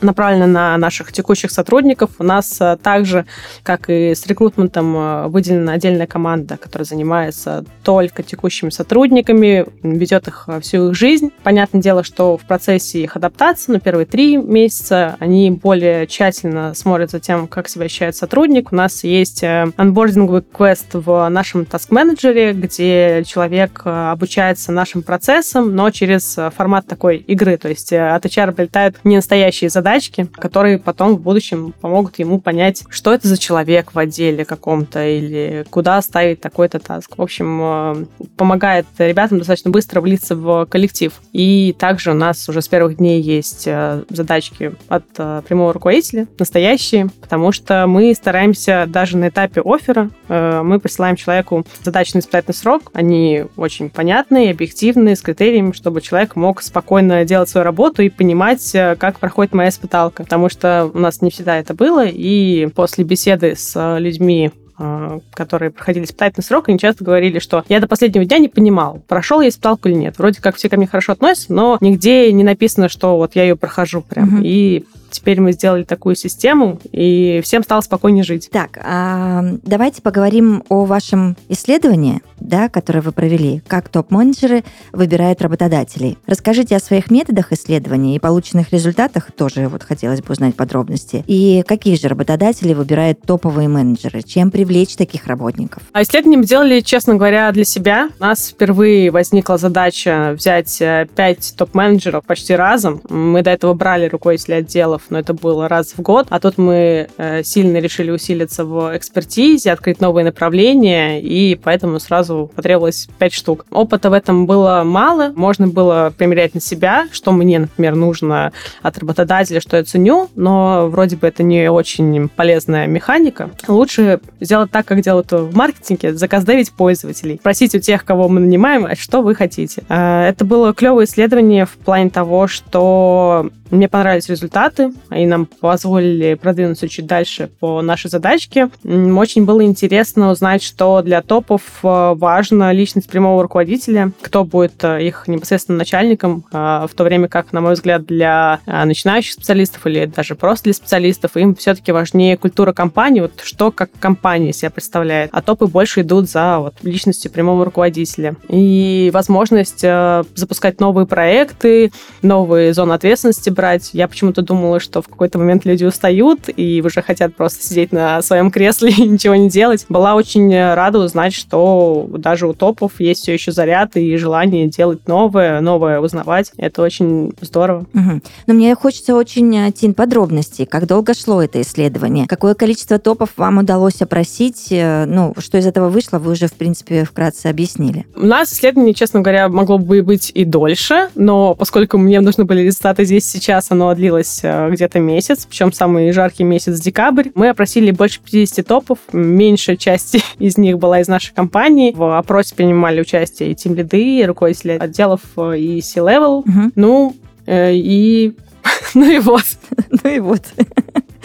направлена 0.01 0.47
на 0.47 0.77
наших 0.77 1.13
текущих 1.13 1.51
сотрудников. 1.51 2.11
У 2.19 2.25
нас 2.25 2.61
э, 2.61 2.77
также, 2.83 3.27
как 3.63 3.89
и 3.89 4.15
с 4.15 4.27
рекрутментом, 4.27 4.97
э, 4.97 5.27
выделена 5.29 5.73
отдельная 5.73 6.07
команда, 6.07 6.57
которая 6.57 6.85
занимается 6.85 7.65
только 7.83 8.23
текущими 8.23 8.71
сотрудниками, 8.71 9.67
ведет 9.83 10.29
их 10.29 10.45
э, 10.49 10.61
всю 10.61 10.91
их 10.91 10.97
жизнь. 10.97 11.31
Понятное 11.43 11.81
дело, 11.81 12.05
что 12.05 12.37
в 12.37 12.43
процессе 12.43 13.03
их 13.03 13.17
адаптации, 13.17 13.73
ну, 13.73 13.81
первые 13.81 14.07
три 14.07 14.37
месяца, 14.37 15.17
они 15.19 15.51
более 15.51 16.07
тщательно 16.07 16.75
смотрят 16.75 17.11
за 17.11 17.21
тем, 17.21 17.47
как 17.49 17.69
себя 17.69 17.87
ощущает 17.87 18.17
сотрудник. 18.17 18.73
У 18.73 18.77
нас 18.77 19.05
есть 19.05 19.43
анбординговый 19.45 20.43
квест 20.43 20.89
в 20.93 21.29
нашем 21.29 21.65
таск-менеджере, 21.65 22.53
где 22.53 23.25
человек 23.27 23.83
обучается 23.85 24.73
нашим 24.73 25.03
процессам, 25.03 25.75
но 25.75 25.91
через 25.91 26.37
формат 26.57 26.87
такой 26.87 27.17
игры. 27.19 27.57
То 27.57 27.69
есть 27.69 27.93
от 27.93 28.25
HR 28.25 28.53
прилетают 28.53 28.97
не 29.05 29.17
настоящие 29.17 29.71
задачи, 29.71 29.86
задачки, 29.87 30.27
которые 30.33 30.79
потом 30.79 31.15
в 31.15 31.21
будущем 31.21 31.73
помогут 31.81 32.19
ему 32.19 32.41
понять, 32.41 32.83
что 32.89 33.15
это 33.15 33.29
за 33.29 33.39
человек 33.39 33.95
в 33.95 33.99
отделе 33.99 34.45
каком-то 34.45 35.07
или 35.07 35.65
куда 35.71 36.03
ставить 36.03 36.41
такой-то 36.41 36.81
таск. 36.81 37.17
В 37.17 37.23
общем, 37.23 37.61
э, 37.63 38.05
помогает 38.37 38.87
ребятам 38.99 39.39
достаточно 39.39 39.71
быстро 39.71 40.01
влиться 40.01 40.35
в 40.35 40.67
коллектив. 40.67 41.13
И 41.33 41.73
также 41.79 42.11
у 42.11 42.15
нас 42.15 42.49
уже 42.49 42.63
с 42.63 42.69
первых 42.69 42.97
дней 42.97 43.21
есть 43.21 43.69
э, 43.69 44.03
задачки 44.09 44.75
от 44.89 45.05
э, 45.19 45.43
прямого 45.47 45.73
руководителя, 45.73 46.27
настоящие, 46.37 47.09
потому 47.21 47.53
что 47.53 47.87
мы 47.87 48.13
стараемся 48.15 48.87
даже 48.89 49.17
на 49.17 49.29
этапе 49.29 49.61
оффера, 49.65 50.11
мы 50.29 50.81
присылаем 50.81 51.15
человеку 51.15 51.65
задачный 51.83 52.21
испытательный 52.21 52.55
срок, 52.55 52.91
они 52.93 53.45
очень 53.57 53.91
понятные, 53.91 54.51
объективные, 54.51 55.15
с 55.15 55.21
критериями, 55.21 55.73
чтобы 55.73 56.01
человек 56.01 56.35
мог 56.35 56.63
спокойно 56.63 57.25
делать 57.25 57.49
свою 57.49 57.65
работу 57.65 58.03
и 58.03 58.09
понимать, 58.09 58.73
как 58.73 59.21
проходит 59.21 59.55
моя 59.55 59.71
испыталка, 59.77 60.25
потому 60.25 60.49
что 60.49 60.91
у 60.93 60.99
нас 60.99 61.23
не 61.23 61.31
всегда 61.31 61.59
это 61.59 61.75
было, 61.75 62.07
и 62.07 62.69
после 62.75 63.05
беседы 63.05 63.55
с 63.57 63.73
э, 63.77 64.01
людьми 64.01 64.51
э, 64.79 65.21
которые 65.33 65.71
проходили 65.71 66.05
испытательный 66.05 66.45
срок, 66.45 66.69
они 66.69 66.79
часто 66.79 67.05
говорили, 67.05 67.39
что 67.39 67.65
я 67.69 67.81
до 67.81 67.87
последнего 67.87 68.25
дня 68.25 68.39
не 68.39 68.49
понимал, 68.49 69.03
прошел 69.07 69.41
я 69.41 69.49
испыталку 69.49 69.89
или 69.89 69.95
нет. 69.97 70.19
Вроде 70.19 70.41
как 70.41 70.57
все 70.57 70.69
ко 70.69 70.77
мне 70.77 70.87
хорошо 70.87 71.13
относятся, 71.13 71.53
но 71.53 71.79
нигде 71.81 72.33
не 72.33 72.45
написано, 72.45 72.89
что 72.89 73.17
вот 73.17 73.37
я 73.37 73.43
ее 73.43 73.57
прохожу 73.57 74.03
прям. 74.03 74.37
Угу. 74.37 74.43
И 74.45 74.85
Теперь 75.11 75.41
мы 75.41 75.53
сделали 75.53 75.85
такую 75.85 76.17
систему, 76.17 76.79
и 76.93 77.41
всем 77.43 77.63
стало 77.63 77.81
спокойнее 77.81 78.25
жить. 78.25 78.49
Так, 78.51 78.79
а 78.83 79.43
давайте 79.63 80.03
поговорим 80.03 80.63
о 80.69 80.85
вашем 80.85 81.37
исследовании, 81.49 82.21
да, 82.39 82.69
которое 82.69 83.01
вы 83.01 83.13
провели, 83.13 83.63
как 83.67 83.89
топ-менеджеры 83.89 84.65
выбирают 84.93 85.41
работодателей. 85.43 86.19
Расскажите 86.27 86.77
о 86.77 86.81
своих 86.81 87.11
методах 87.11 87.53
исследования 87.53 88.17
и 88.17 88.19
полученных 88.19 88.73
результатах, 88.73 89.33
тоже 89.33 89.69
вот 89.69 89.83
хотелось 89.83 90.23
бы 90.23 90.33
узнать 90.33 90.55
подробности. 90.55 91.25
И 91.27 91.63
какие 91.67 91.97
же 91.97 92.09
работодатели 92.09 92.75
выбирают 92.75 93.23
топовые 93.23 93.69
менеджеры? 93.69 94.23
Чем 94.23 94.51
привлечь 94.51 94.97
таких 94.97 95.27
работников? 95.27 95.83
А 95.93 96.03
исследование 96.03 96.39
мы 96.39 96.45
делали, 96.45 96.81
честно 96.81 97.15
говоря, 97.15 97.51
для 97.53 97.65
себя. 97.65 98.09
У 98.19 98.23
нас 98.23 98.49
впервые 98.51 99.11
возникла 99.11 99.59
задача 99.59 100.35
взять 100.37 100.81
э, 100.81 101.07
пять 101.15 101.55
топ-менеджеров 101.57 102.25
почти 102.25 102.55
разом. 102.55 103.01
Мы 103.09 103.43
до 103.43 103.51
этого 103.51 103.75
брали 103.75 104.09
руководителей 104.09 104.59
отдела 104.59 104.96
отделов, 104.97 105.03
но 105.11 105.19
это 105.19 105.35
было 105.35 105.69
раз 105.69 105.95
в 105.97 106.03
год. 106.03 106.27
А 106.31 106.41
тут 106.41 106.59
мы 106.59 107.09
э, 107.17 107.43
сильно 107.43 107.79
решили 107.79 108.11
усилиться 108.11 108.65
в 108.65 108.97
экспертизе, 108.97 109.73
открыть 109.73 110.01
новые 110.01 110.25
направления, 110.25 111.21
и 111.21 111.55
поэтому 111.55 112.01
сразу 112.01 112.51
потребовалось 112.55 113.09
5 113.19 113.33
штук. 113.33 113.67
Опыта 113.71 114.11
в 114.11 114.13
этом 114.13 114.47
было 114.47 114.83
мало, 114.85 115.33
можно 115.35 115.67
было 115.69 116.13
примерять 116.17 116.55
на 116.55 116.61
себя, 116.61 117.07
что 117.13 117.33
мне, 117.33 117.59
например, 117.59 117.95
нужно 117.95 118.53
от 118.83 118.99
работодателя, 118.99 119.61
что 119.61 119.77
я 119.77 119.85
ценю, 119.85 120.29
но 120.35 120.89
вроде 120.89 121.17
бы 121.17 121.27
это 121.27 121.43
не 121.43 121.71
очень 121.71 122.29
полезная 122.29 122.87
механика. 122.87 123.51
Лучше 123.69 124.21
сделать 124.41 124.71
так, 124.71 124.87
как 124.87 125.01
делают 125.01 125.33
в 125.33 125.55
маркетинге, 125.55 126.15
заказдевить 126.15 126.73
пользователей, 126.73 127.41
просить 127.43 127.75
у 127.75 127.79
тех, 127.79 128.05
кого 128.05 128.29
мы 128.29 128.41
нанимаем, 128.41 128.87
а 128.87 128.95
что 128.97 129.23
вы 129.23 129.35
хотите. 129.35 129.83
Э, 129.89 130.29
это 130.29 130.45
было 130.45 130.75
клевое 130.75 131.07
исследование 131.07 131.67
в 131.67 131.73
плане 131.73 132.11
того, 132.11 132.47
что 132.47 133.51
мне 133.71 133.89
понравились 133.89 134.29
результаты, 134.29 134.93
и 135.11 135.27
нам 135.27 135.47
позволили 135.47 136.35
продвинуться 136.35 136.89
чуть 136.89 137.07
дальше 137.07 137.51
по 137.61 137.83
нашей 137.83 138.11
задачке. 138.11 138.71
Очень 138.85 139.45
было 139.45 139.65
интересно 139.65 140.31
узнать, 140.31 140.63
что 140.63 141.03
для 141.03 141.23
топов 141.23 141.63
э, 141.83 142.15
важна 142.17 142.73
личность 142.73 143.09
прямого 143.09 143.43
руководителя, 143.43 144.13
кто 144.21 144.45
будет 144.45 144.83
э, 144.85 145.05
их 145.07 145.25
непосредственно 145.27 145.79
начальником, 145.79 146.45
э, 146.53 146.87
в 146.89 146.95
то 146.95 147.05
время 147.05 147.29
как, 147.29 147.53
на 147.53 147.61
мой 147.61 147.75
взгляд, 147.75 148.07
для 148.07 148.61
начинающих 148.67 149.33
специалистов 149.33 149.87
или 149.87 150.07
даже 150.07 150.35
просто 150.35 150.65
для 150.65 150.73
специалистов 150.73 151.37
им 151.37 151.55
все-таки 151.55 151.93
важнее 151.93 152.37
культура 152.37 152.73
компании, 152.73 153.21
вот 153.21 153.41
что 153.43 153.71
как 153.71 153.91
компания 153.99 154.53
себя 154.53 154.71
представляет, 154.71 155.31
а 155.33 155.43
топы 155.43 155.67
больше 155.67 156.03
идут 156.03 156.31
за 156.31 156.59
вот, 156.59 156.75
личностью 156.83 157.31
прямого 157.31 157.65
руководителя. 157.65 158.37
И 158.49 159.11
возможность 159.13 159.81
запускать 159.81 160.81
новые 160.81 161.07
проекты, 161.07 161.93
новые 162.23 162.73
зоны 162.75 162.93
ответственности 162.93 163.51
собирать. 163.57 163.91
Я 163.93 164.07
почему-то 164.07 164.43
думала, 164.43 164.81
что 164.81 165.01
в 165.01 165.09
какой-то 165.09 165.39
момент 165.39 165.65
люди 165.65 165.85
устают 165.85 166.49
и 166.55 166.83
уже 166.85 167.01
хотят 167.01 167.35
просто 167.35 167.65
сидеть 167.65 167.91
на 167.91 168.21
своем 168.21 168.51
кресле 168.51 168.91
и 168.99 169.09
ничего 169.09 169.35
не 169.35 169.49
делать. 169.49 169.87
Была 169.89 170.15
очень 170.15 170.55
рада 170.75 170.99
узнать, 170.99 171.33
что 171.33 172.07
даже 172.19 172.47
у 172.47 172.53
топов 172.53 173.01
есть 173.01 173.23
все 173.23 173.33
еще 173.33 173.53
заряд 173.53 173.97
и 173.97 174.17
желание 174.17 174.69
делать 174.69 175.09
новое, 175.09 175.61
новое 175.61 176.01
узнавать. 176.01 176.53
Это 176.59 176.83
очень 176.83 177.33
здорово. 177.41 177.87
Угу. 177.95 178.21
Но 178.47 178.55
мне 178.55 178.75
хочется 178.75 179.15
очень, 179.15 179.73
Тин, 179.73 179.95
подробностей. 179.95 180.67
Как 180.67 180.87
долго 180.87 181.15
шло 181.15 181.43
это 181.43 181.61
исследование? 181.63 182.27
Какое 182.27 182.55
количество 182.55 182.99
топов 182.99 183.31
вам 183.37 183.59
удалось 183.59 184.03
опросить? 184.03 184.69
Э, 184.71 185.07
ну, 185.07 185.35
что 185.39 185.59
из 185.59 185.67
этого 185.67 185.89
вышло, 185.89 186.19
вы 186.19 186.33
уже, 186.33 186.47
в 186.47 186.53
принципе, 186.53 187.05
вкратце 187.05 187.47
объяснили. 187.47 188.07
У 188.15 188.27
нас 188.27 188.53
исследование, 188.53 188.95
честно 188.95 189.21
говоря, 189.21 189.49
могло 189.49 189.79
бы 189.79 190.03
быть 190.03 190.31
и 190.35 190.45
дольше, 190.45 191.09
но 191.15 191.55
поскольку 191.55 191.99
мне 191.99 192.21
нужны 192.21 192.45
были 192.45 192.61
результаты 192.61 193.05
здесь 193.05 193.27
сейчас, 193.27 193.46
оно 193.71 193.95
длилось 193.95 194.41
э, 194.43 194.71
где-то 194.71 194.99
месяц, 194.99 195.47
причем 195.47 195.73
самый 195.73 196.13
жаркий 196.13 196.45
месяц 196.45 196.81
декабрь. 196.81 197.29
Мы 197.35 197.49
опросили 197.49 197.91
больше 197.91 198.21
50 198.21 198.67
топов, 198.67 198.99
меньшая 199.13 199.77
часть 199.77 200.17
из 200.39 200.59
них 200.59 200.79
была 200.79 201.01
из 201.01 201.09
нашей 201.09 201.35
компании. 201.35 201.93
В 201.93 202.17
опросе 202.17 202.55
принимали 202.55 203.01
участие 203.01 203.53
и 203.53 203.55
тим-лиды, 203.55 204.21
и 204.21 204.25
руководители 204.25 204.73
отделов, 204.73 205.21
э, 205.37 205.59
и 205.59 205.81
C-level. 205.81 206.39
Угу. 206.39 206.73
Ну, 206.75 207.17
и 207.49 208.35
ну 208.95 209.11
и 209.11 209.19
вот. 209.19 209.45
Ну 210.03 210.11
и 210.11 210.19
вот. 210.21 210.43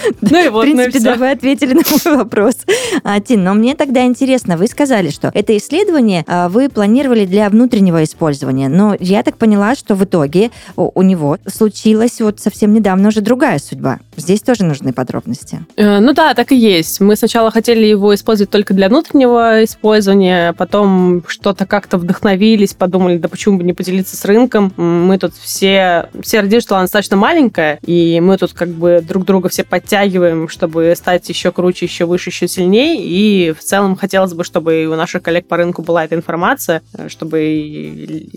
Ну 0.22 0.46
и 0.46 0.50
вот, 0.50 0.67
В 0.67 0.72
принципе, 0.72 1.00
ну 1.00 1.05
да, 1.05 1.15
вы 1.15 1.31
ответили 1.31 1.74
на 1.74 1.81
мой 1.89 2.17
вопрос. 2.24 2.55
А, 3.03 3.20
Тин, 3.20 3.43
но 3.43 3.53
мне 3.53 3.75
тогда 3.75 4.05
интересно, 4.05 4.58
вы 4.58 4.67
сказали, 4.67 5.10
что 5.10 5.31
это 5.34 5.55
исследование 5.58 6.24
а, 6.27 6.50
вы 6.50 6.70
планировали 6.70 7.25
для 7.25 7.50
внутреннего 7.50 8.03
использования, 8.03 8.70
но 8.70 8.96
я 9.00 9.24
так 9.24 9.38
поняла, 9.38 9.75
что 9.75 9.96
в 9.96 10.03
итоге 10.03 10.51
у 10.75 11.01
него 11.01 11.38
случилась 11.48 12.22
вот 12.22 12.39
совсем 12.39 12.74
недавно 12.74 13.10
уже 13.10 13.22
другая 13.22 13.60
судьба. 13.60 14.00
Здесь 14.15 14.41
тоже 14.41 14.63
нужны 14.63 14.93
подробности. 14.93 15.65
Э, 15.75 16.00
ну 16.00 16.13
да, 16.13 16.34
так 16.34 16.51
и 16.51 16.55
есть. 16.55 17.00
Мы 17.00 17.15
сначала 17.15 17.51
хотели 17.51 17.86
его 17.86 18.13
использовать 18.13 18.51
только 18.51 18.74
для 18.74 18.89
внутреннего 18.89 19.63
использования, 19.63 20.53
потом 20.53 21.24
что-то 21.27 21.65
как-то 21.65 21.98
вдохновились, 21.98 22.74
подумали, 22.74 23.17
да 23.17 23.29
почему 23.29 23.58
бы 23.58 23.63
не 23.63 23.74
поделиться 23.74 24.15
с 24.15 24.25
рынком. 24.25 24.74
Мы 24.77 25.17
тут 25.17 25.34
все, 25.36 26.10
все 26.22 26.41
родились, 26.41 26.63
что 26.63 26.75
она 26.75 26.84
достаточно 26.84 27.17
маленькая, 27.17 27.79
и 27.86 28.20
мы 28.22 28.38
тут 28.38 28.53
как 28.53 28.70
бы 28.70 29.03
друг 29.05 29.25
друга 29.25 29.50
все 29.50 29.63
подтягиваем 29.63 29.91
подтягиваем, 29.92 30.48
чтобы 30.48 30.94
стать 30.96 31.28
еще 31.28 31.52
круче, 31.52 31.86
еще 31.86 32.06
выше, 32.06 32.30
еще 32.30 32.48
сильнее. 32.48 33.04
И 33.04 33.52
в 33.52 33.60
целом 33.60 33.98
хотелось 33.98 34.34
бы, 34.34 34.44
чтобы 34.46 34.86
у 34.86 34.96
наших 34.96 35.22
коллег 35.22 35.48
по 35.48 35.58
рынку 35.58 35.82
была 35.82 36.06
эта 36.06 36.16
информация, 36.16 36.82
чтобы 37.08 38.28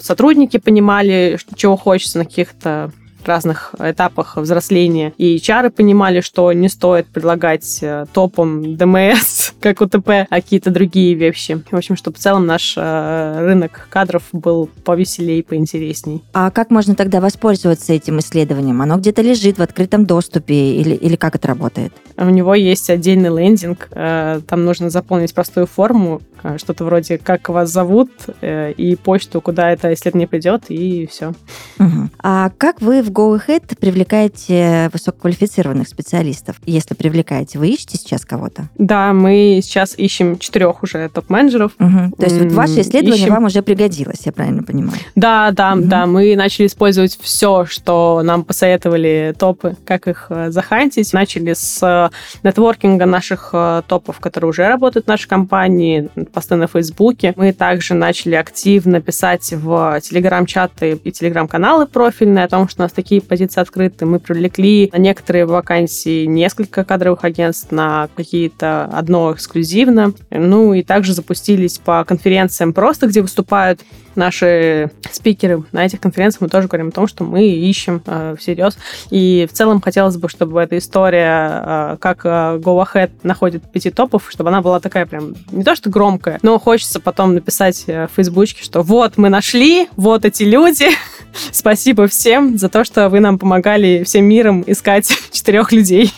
сотрудники 0.00 0.56
понимали, 0.56 1.38
чего 1.54 1.76
хочется 1.76 2.18
на 2.18 2.24
каких-то 2.24 2.90
разных 3.26 3.74
этапах 3.78 4.36
взросления. 4.36 5.12
И 5.18 5.38
чары 5.40 5.70
понимали, 5.70 6.20
что 6.20 6.52
не 6.52 6.68
стоит 6.68 7.06
предлагать 7.06 7.78
э, 7.82 8.06
топом 8.12 8.76
ДМС, 8.76 9.52
как 9.60 9.80
УТП, 9.80 10.08
а 10.08 10.26
какие-то 10.30 10.70
другие 10.70 11.14
вещи. 11.14 11.62
В 11.70 11.76
общем, 11.76 11.96
чтобы 11.96 12.16
в 12.16 12.20
целом 12.20 12.46
наш 12.46 12.74
э, 12.76 13.36
рынок 13.40 13.88
кадров 13.90 14.22
был 14.32 14.68
повеселее 14.84 15.40
и 15.40 15.42
поинтересней. 15.42 16.22
А 16.32 16.50
как 16.50 16.70
можно 16.70 16.94
тогда 16.94 17.20
воспользоваться 17.20 17.92
этим 17.92 18.18
исследованием? 18.18 18.80
Оно 18.82 18.96
где-то 18.96 19.22
лежит 19.22 19.58
в 19.58 19.62
открытом 19.62 20.06
доступе 20.06 20.74
или, 20.74 20.94
или 20.94 21.16
как 21.16 21.34
это 21.34 21.48
работает? 21.48 21.92
У 22.16 22.28
него 22.30 22.54
есть 22.54 22.90
отдельный 22.90 23.30
лендинг. 23.30 23.88
Э, 23.92 24.40
там 24.46 24.64
нужно 24.64 24.90
заполнить 24.90 25.34
простую 25.34 25.66
форму, 25.66 26.20
что-то 26.56 26.84
вроде 26.84 27.18
«как 27.18 27.48
вас 27.48 27.70
зовут» 27.70 28.10
и 28.40 28.96
почту, 29.02 29.40
куда 29.40 29.72
это 29.72 29.92
исследование 29.92 30.28
придет, 30.28 30.66
и 30.68 31.06
все. 31.06 31.32
Угу. 31.80 32.10
А 32.20 32.50
как 32.56 32.80
вы 32.80 33.02
в 33.08 33.10
GoAhead 33.10 33.76
привлекаете 33.78 34.90
высококвалифицированных 34.92 35.88
специалистов? 35.88 36.56
Если 36.66 36.94
привлекаете, 36.94 37.58
вы 37.58 37.68
ищете 37.68 37.96
сейчас 37.96 38.24
кого-то? 38.24 38.68
Да, 38.76 39.12
мы 39.12 39.60
сейчас 39.62 39.94
ищем 39.96 40.38
четырех 40.38 40.82
уже 40.82 41.08
топ-менеджеров. 41.08 41.72
Угу. 41.78 42.16
То 42.18 42.24
есть 42.24 42.38
вот 42.38 42.52
ваше 42.52 42.80
исследование 42.82 43.24
ищем... 43.24 43.34
вам 43.34 43.44
уже 43.44 43.62
пригодилось, 43.62 44.20
я 44.24 44.32
правильно 44.32 44.62
понимаю? 44.62 44.98
Да, 45.14 45.50
да, 45.52 45.72
угу. 45.72 45.84
да. 45.84 46.06
Мы 46.06 46.36
начали 46.36 46.66
использовать 46.66 47.18
все, 47.20 47.64
что 47.64 48.20
нам 48.22 48.44
посоветовали 48.44 49.34
топы, 49.38 49.76
как 49.84 50.06
их 50.06 50.26
э, 50.28 50.50
захантить. 50.50 51.12
Начали 51.12 51.54
с 51.54 51.82
э, 51.82 52.10
нетворкинга 52.42 53.06
наших 53.06 53.50
э, 53.52 53.82
топов, 53.86 54.20
которые 54.20 54.50
уже 54.50 54.68
работают 54.68 55.06
в 55.06 55.08
нашей 55.08 55.28
компании, 55.28 56.08
посты 56.32 56.56
на 56.56 56.66
Фейсбуке. 56.66 57.32
Мы 57.36 57.52
также 57.52 57.94
начали 57.94 58.34
активно 58.34 59.00
писать 59.00 59.52
в 59.52 60.00
телеграм-чаты 60.02 61.00
и 61.02 61.12
телеграм-каналы 61.12 61.86
профильные 61.86 62.44
о 62.44 62.48
том, 62.48 62.68
что 62.68 62.82
у 62.82 62.84
нас 62.84 62.92
такие 62.98 63.20
позиции 63.20 63.60
открыты. 63.60 64.06
Мы 64.06 64.18
привлекли 64.18 64.90
на 64.92 64.98
некоторые 64.98 65.46
вакансии 65.46 66.24
несколько 66.24 66.82
кадровых 66.82 67.22
агентств, 67.22 67.70
на 67.70 68.08
какие-то 68.16 68.86
одно 68.92 69.32
эксклюзивно. 69.32 70.14
Ну 70.30 70.74
и 70.74 70.82
также 70.82 71.14
запустились 71.14 71.78
по 71.78 72.04
конференциям 72.04 72.72
просто, 72.72 73.06
где 73.06 73.22
выступают 73.22 73.82
наши 74.18 74.90
спикеры. 75.10 75.62
На 75.72 75.86
этих 75.86 76.00
конференциях 76.00 76.42
мы 76.42 76.48
тоже 76.48 76.68
говорим 76.68 76.88
о 76.88 76.90
том, 76.90 77.06
что 77.06 77.24
мы 77.24 77.46
ищем 77.46 78.02
э, 78.04 78.34
всерьез. 78.38 78.76
И 79.10 79.46
в 79.48 79.54
целом 79.54 79.80
хотелось 79.80 80.16
бы, 80.16 80.28
чтобы 80.28 80.60
эта 80.60 80.76
история, 80.76 81.62
э, 81.94 81.96
как 82.00 82.26
э, 82.26 82.58
Go 82.58 82.84
Ahead 82.84 83.10
находит 83.22 83.70
пяти 83.70 83.90
топов, 83.90 84.26
чтобы 84.28 84.50
она 84.50 84.60
была 84.60 84.80
такая 84.80 85.06
прям 85.06 85.34
не 85.52 85.62
то 85.62 85.74
что 85.76 85.88
громкая, 85.88 86.38
но 86.42 86.58
хочется 86.58 87.00
потом 87.00 87.34
написать 87.34 87.84
э, 87.86 88.08
в 88.08 88.16
Фейсбучке, 88.16 88.64
что 88.64 88.82
вот 88.82 89.16
мы 89.16 89.28
нашли, 89.28 89.88
вот 89.96 90.24
эти 90.24 90.42
люди, 90.42 90.88
спасибо 91.52 92.08
всем 92.08 92.58
за 92.58 92.68
то, 92.68 92.84
что 92.88 93.10
вы 93.10 93.20
нам 93.20 93.38
помогали 93.38 94.02
всем 94.04 94.24
миром 94.24 94.64
искать 94.66 95.12
четырех 95.30 95.72
людей. 95.72 96.10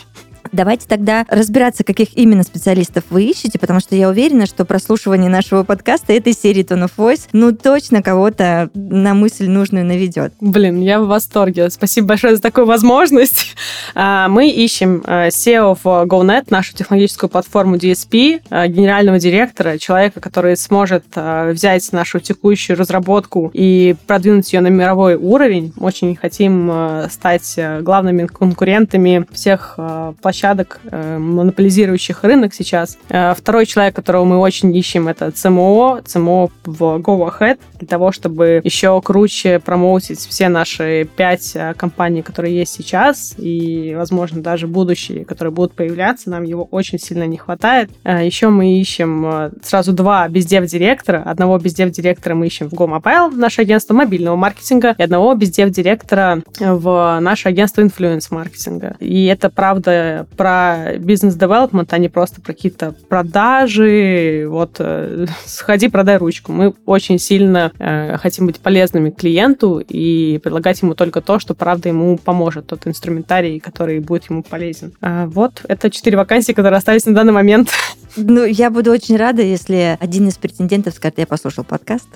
Давайте 0.51 0.85
тогда 0.85 1.25
разбираться, 1.29 1.85
каких 1.85 2.17
именно 2.17 2.43
специалистов 2.43 3.05
вы 3.09 3.23
ищете, 3.23 3.57
потому 3.57 3.79
что 3.79 3.95
я 3.95 4.09
уверена, 4.09 4.45
что 4.45 4.65
прослушивание 4.65 5.29
нашего 5.29 5.63
подкаста 5.63 6.11
этой 6.11 6.33
серии 6.33 6.65
Tone 6.65 6.89
of 6.89 6.91
Voice, 6.97 7.29
ну, 7.31 7.53
точно 7.53 8.03
кого-то 8.03 8.69
на 8.73 9.13
мысль 9.13 9.47
нужную 9.47 9.85
наведет. 9.85 10.33
Блин, 10.41 10.81
я 10.81 10.99
в 10.99 11.07
восторге. 11.07 11.69
Спасибо 11.69 12.07
большое 12.07 12.35
за 12.35 12.41
такую 12.41 12.65
возможность. 12.65 13.55
А, 13.95 14.27
мы 14.27 14.49
ищем 14.49 15.01
э, 15.05 15.29
SEO 15.29 15.77
в 15.81 16.05
GoNet, 16.05 16.47
нашу 16.49 16.73
технологическую 16.75 17.29
платформу 17.29 17.77
DSP, 17.77 18.41
э, 18.49 18.67
генерального 18.67 19.19
директора, 19.19 19.77
человека, 19.77 20.19
который 20.19 20.57
сможет 20.57 21.05
э, 21.15 21.51
взять 21.51 21.89
нашу 21.93 22.19
текущую 22.19 22.77
разработку 22.77 23.51
и 23.53 23.95
продвинуть 24.05 24.51
ее 24.51 24.59
на 24.59 24.67
мировой 24.67 25.15
уровень. 25.15 25.71
Очень 25.77 26.17
хотим 26.17 26.71
стать 27.09 27.57
главными 27.81 28.25
конкурентами 28.25 29.25
всех 29.31 29.79
площадок 30.21 30.40
площадок, 30.41 30.79
э, 30.91 31.17
монополизирующих 31.17 32.23
рынок 32.23 32.53
сейчас. 32.53 32.97
Э, 33.09 33.33
второй 33.37 33.65
человек, 33.65 33.95
которого 33.95 34.25
мы 34.25 34.37
очень 34.37 34.75
ищем, 34.75 35.07
это 35.07 35.31
ЦМО, 35.31 36.01
ЦМО 36.05 36.49
в 36.65 36.81
Go 36.99 37.29
Ahead, 37.29 37.59
для 37.79 37.87
того, 37.87 38.11
чтобы 38.11 38.61
еще 38.63 38.99
круче 39.01 39.59
промоутить 39.59 40.19
все 40.19 40.49
наши 40.49 41.07
пять 41.15 41.51
э, 41.55 41.73
компаний, 41.75 42.23
которые 42.23 42.55
есть 42.55 42.73
сейчас, 42.73 43.35
и, 43.37 43.93
возможно, 43.95 44.41
даже 44.41 44.67
будущие, 44.67 45.25
которые 45.25 45.53
будут 45.53 45.73
появляться, 45.73 46.29
нам 46.29 46.43
его 46.43 46.63
очень 46.71 46.99
сильно 46.99 47.27
не 47.27 47.37
хватает. 47.37 47.91
Еще 48.03 48.49
мы 48.49 48.79
ищем 48.79 49.51
сразу 49.63 49.93
два 49.93 50.27
бездев-директора. 50.27 51.23
Одного 51.25 51.57
бездев-директора 51.57 52.35
мы 52.35 52.47
ищем 52.47 52.69
в 52.69 52.73
Go 52.73 52.87
Mobile, 52.87 53.35
наше 53.35 53.61
агентство 53.61 53.93
мобильного 53.93 54.35
маркетинга, 54.35 54.95
и 54.97 55.03
одного 55.03 55.35
бездев-директора 55.35 56.41
в 56.59 57.19
наше 57.21 57.49
агентство 57.49 57.81
инфлюенс-маркетинга. 57.81 58.95
И 58.99 59.25
это, 59.25 59.49
правда, 59.49 60.27
про 60.35 60.97
бизнес-девелопмент, 60.97 61.93
а 61.93 61.97
не 61.97 62.09
просто 62.09 62.41
про 62.41 62.53
какие-то 62.53 62.93
продажи. 63.09 64.45
Вот, 64.47 64.75
э, 64.79 65.25
сходи, 65.45 65.89
продай 65.89 66.17
ручку. 66.17 66.51
Мы 66.51 66.73
очень 66.85 67.19
сильно 67.19 67.71
э, 67.79 68.17
хотим 68.17 68.47
быть 68.47 68.59
полезными 68.59 69.09
клиенту 69.09 69.81
и 69.87 70.39
предлагать 70.39 70.81
ему 70.81 70.95
только 70.95 71.21
то, 71.21 71.39
что, 71.39 71.53
правда, 71.53 71.89
ему 71.89 72.17
поможет, 72.17 72.67
тот 72.67 72.87
инструментарий, 72.87 73.59
который 73.59 73.99
будет 73.99 74.29
ему 74.29 74.43
полезен. 74.43 74.93
А 75.01 75.27
вот, 75.27 75.61
это 75.67 75.89
четыре 75.89 76.17
вакансии, 76.17 76.53
которые 76.53 76.77
остались 76.77 77.05
на 77.05 77.13
данный 77.13 77.33
момент. 77.33 77.69
Ну, 78.17 78.43
я 78.43 78.69
буду 78.69 78.91
очень 78.91 79.15
рада, 79.15 79.41
если 79.41 79.97
один 80.01 80.27
из 80.27 80.35
претендентов 80.35 80.95
скажет, 80.95 81.19
я 81.19 81.25
послушал 81.25 81.63
подкаст. 81.63 82.09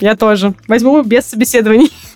Я 0.00 0.16
тоже. 0.16 0.54
Возьму 0.66 1.02
без 1.02 1.26
собеседований. 1.26 1.92